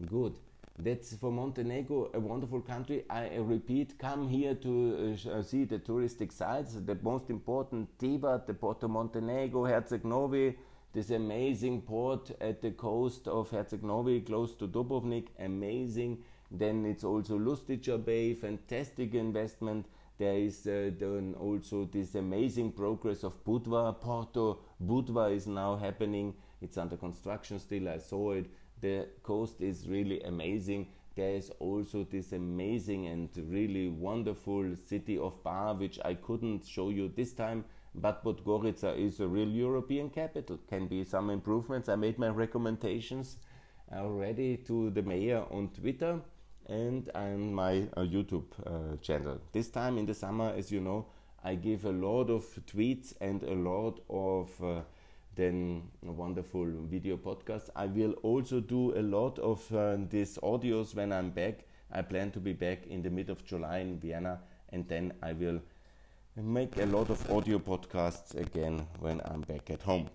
Good. 0.07 0.39
That's 0.79 1.15
for 1.15 1.31
Montenegro 1.31 2.11
a 2.15 2.21
wonderful 2.21 2.61
country. 2.61 3.05
I 3.11 3.37
repeat, 3.37 3.99
come 3.99 4.29
here 4.29 4.55
to 4.55 5.17
uh, 5.31 5.43
see 5.43 5.65
the 5.65 5.79
touristic 5.79 6.33
sites. 6.33 6.75
The 6.75 6.97
most 7.03 7.31
important 7.31 7.99
Tivat, 7.99 8.47
the 8.47 8.55
Porto 8.55 8.89
Montenegro, 8.89 9.65
Herceg 9.65 10.05
Novi, 10.05 10.57
this 10.93 11.11
amazing 11.11 11.83
port 11.83 12.31
at 12.41 12.63
the 12.63 12.71
coast 12.71 13.29
of 13.29 13.51
Herceg 13.51 13.83
Novi, 13.83 14.21
close 14.21 14.55
to 14.55 14.67
Dubrovnik, 14.67 15.29
amazing. 15.39 16.19
Then 16.51 16.85
it's 16.85 17.05
also 17.05 17.39
Lustica 17.39 18.03
Bay, 18.03 18.35
fantastic 18.35 19.15
investment. 19.15 19.87
There 20.19 20.35
is 20.35 20.67
uh, 20.67 20.91
then 20.99 21.35
also 21.41 21.89
this 21.91 22.15
amazing 22.15 22.73
progress 22.73 23.23
of 23.23 23.43
Budva, 23.45 24.01
Porto. 24.01 24.59
Budva 24.85 25.35
is 25.35 25.47
now 25.47 25.77
happening. 25.77 26.35
It's 26.61 26.77
under 26.77 26.97
construction 26.97 27.59
still. 27.59 27.89
I 27.89 27.99
saw 27.99 28.33
it. 28.33 28.47
The 28.81 29.09
coast 29.23 29.61
is 29.61 29.89
really 29.89 30.23
amazing. 30.23 30.89
There 31.17 31.35
is 31.35 31.51
also 31.59 32.05
this 32.05 32.33
amazing 32.33 33.07
and 33.07 33.29
really 33.49 33.89
wonderful 33.89 34.75
city 34.77 35.19
of 35.19 35.43
Bar, 35.43 35.75
which 35.75 35.99
I 36.05 36.15
couldn't 36.15 36.67
show 36.67 36.89
you 36.91 37.13
this 37.15 37.33
time 37.33 37.65
but 37.95 38.25
Podgorica 38.25 38.97
is 38.97 39.21
a 39.21 39.27
real 39.27 39.49
European 39.49 40.11
capital. 40.11 40.59
Can 40.69 40.87
be 40.87 41.05
some 41.05 41.31
improvements. 41.31 41.89
I 41.89 41.97
made 41.97 42.19
my 42.19 42.29
recommendations 42.29 43.37
already 43.93 44.57
to 44.59 44.91
the 44.91 45.03
mayor 45.03 45.45
on 45.51 45.69
Twitter 45.69 46.21
and 46.67 47.11
on 47.15 47.53
my 47.53 47.89
uh, 47.97 48.03
YouTube 48.03 48.45
uh, 48.65 48.97
channel. 48.99 49.41
This 49.53 49.71
time 49.71 49.99
in 49.99 50.07
the 50.07 50.15
summer, 50.15 50.53
as 50.57 50.71
you 50.71 50.81
know, 50.81 51.07
I 51.43 51.57
give 51.57 51.85
a 51.85 51.91
lot 51.91 52.31
of 52.31 52.45
tweets 52.67 53.15
and 53.21 53.43
a 53.43 53.55
lot 53.55 54.01
of 54.09 54.51
uh, 54.63 54.83
then 55.41 55.83
a 56.07 56.13
wonderful 56.13 56.67
video 56.91 57.17
podcast. 57.17 57.71
I 57.75 57.87
will 57.87 58.13
also 58.23 58.61
do 58.61 58.95
a 58.95 59.01
lot 59.01 59.39
of 59.39 59.75
uh, 59.75 59.97
these 60.11 60.39
audios 60.43 60.95
when 60.95 61.13
I'm 61.13 61.31
back. 61.31 61.61
I 61.91 62.03
plan 62.03 62.31
to 62.33 62.41
be 62.41 62.53
back 62.53 62.87
in 62.87 63.01
the 63.01 63.09
mid 63.09 63.31
of 63.31 63.43
July 63.47 63.79
in 63.79 63.99
Vienna, 63.99 64.41
and 64.71 64.87
then 64.87 65.15
I 65.23 65.33
will 65.33 65.61
make 66.37 66.77
a 66.77 66.85
lot 66.85 67.09
of 67.09 67.31
audio 67.31 67.59
podcasts 67.59 68.35
again 68.39 68.87
when 68.99 69.23
I'm 69.25 69.41
back 69.41 69.71
at 69.71 69.81
home. 69.81 70.11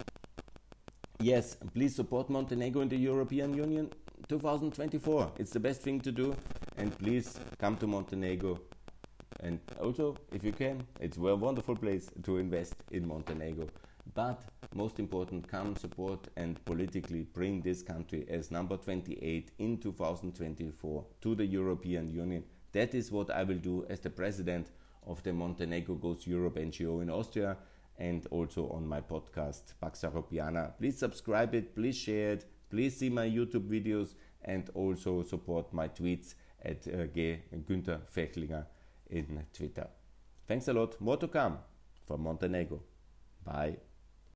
Yes, 1.19 1.57
please 1.73 1.95
support 1.95 2.29
Montenegro 2.29 2.81
in 2.81 2.89
the 2.89 2.97
European 2.97 3.55
Union 3.55 3.89
2024. 4.29 5.31
It's 5.39 5.51
the 5.51 5.59
best 5.59 5.81
thing 5.81 6.01
to 6.01 6.11
do. 6.11 6.35
And 6.77 6.95
please 6.99 7.39
come 7.57 7.77
to 7.77 7.87
Montenegro. 7.87 8.59
And 9.39 9.59
also, 9.81 10.17
if 10.31 10.43
you 10.43 10.51
can, 10.51 10.83
it's 10.99 11.17
a 11.17 11.35
wonderful 11.35 11.75
place 11.75 12.11
to 12.23 12.37
invest 12.37 12.75
in 12.91 13.07
Montenegro. 13.07 13.67
But 14.13 14.43
most 14.73 14.99
important, 14.99 15.47
come 15.47 15.75
support 15.75 16.27
and 16.37 16.63
politically 16.65 17.23
bring 17.23 17.61
this 17.61 17.81
country 17.81 18.25
as 18.29 18.51
number 18.51 18.77
28 18.77 19.51
in 19.59 19.77
2024 19.77 21.05
to 21.21 21.35
the 21.35 21.45
European 21.45 22.09
Union. 22.09 22.43
That 22.71 22.93
is 22.93 23.11
what 23.11 23.29
I 23.29 23.43
will 23.43 23.57
do 23.57 23.85
as 23.89 23.99
the 23.99 24.09
president 24.09 24.71
of 25.05 25.21
the 25.23 25.33
Montenegro 25.33 25.95
Goes 25.95 26.27
Europe 26.27 26.55
NGO 26.55 27.01
in 27.01 27.09
Austria 27.09 27.57
and 27.97 28.25
also 28.31 28.69
on 28.69 28.87
my 28.87 29.01
podcast 29.01 29.73
Pax 29.81 30.01
Europiana. 30.01 30.77
Please 30.77 30.97
subscribe 30.97 31.55
it, 31.55 31.75
please 31.75 31.97
share 31.97 32.33
it, 32.33 32.45
please 32.69 32.97
see 32.97 33.09
my 33.09 33.27
YouTube 33.27 33.69
videos 33.69 34.15
and 34.43 34.69
also 34.73 35.23
support 35.23 35.73
my 35.73 35.87
tweets 35.87 36.35
at 36.63 36.87
uh, 36.87 37.05
G. 37.13 37.39
Günther 37.53 38.01
Fehlinger 38.13 38.65
in 39.09 39.43
Twitter. 39.53 39.87
Thanks 40.47 40.67
a 40.67 40.73
lot. 40.73 40.99
More 40.99 41.17
to 41.17 41.27
come 41.27 41.59
from 42.05 42.21
Montenegro. 42.21 42.81
Bye. 43.43 43.77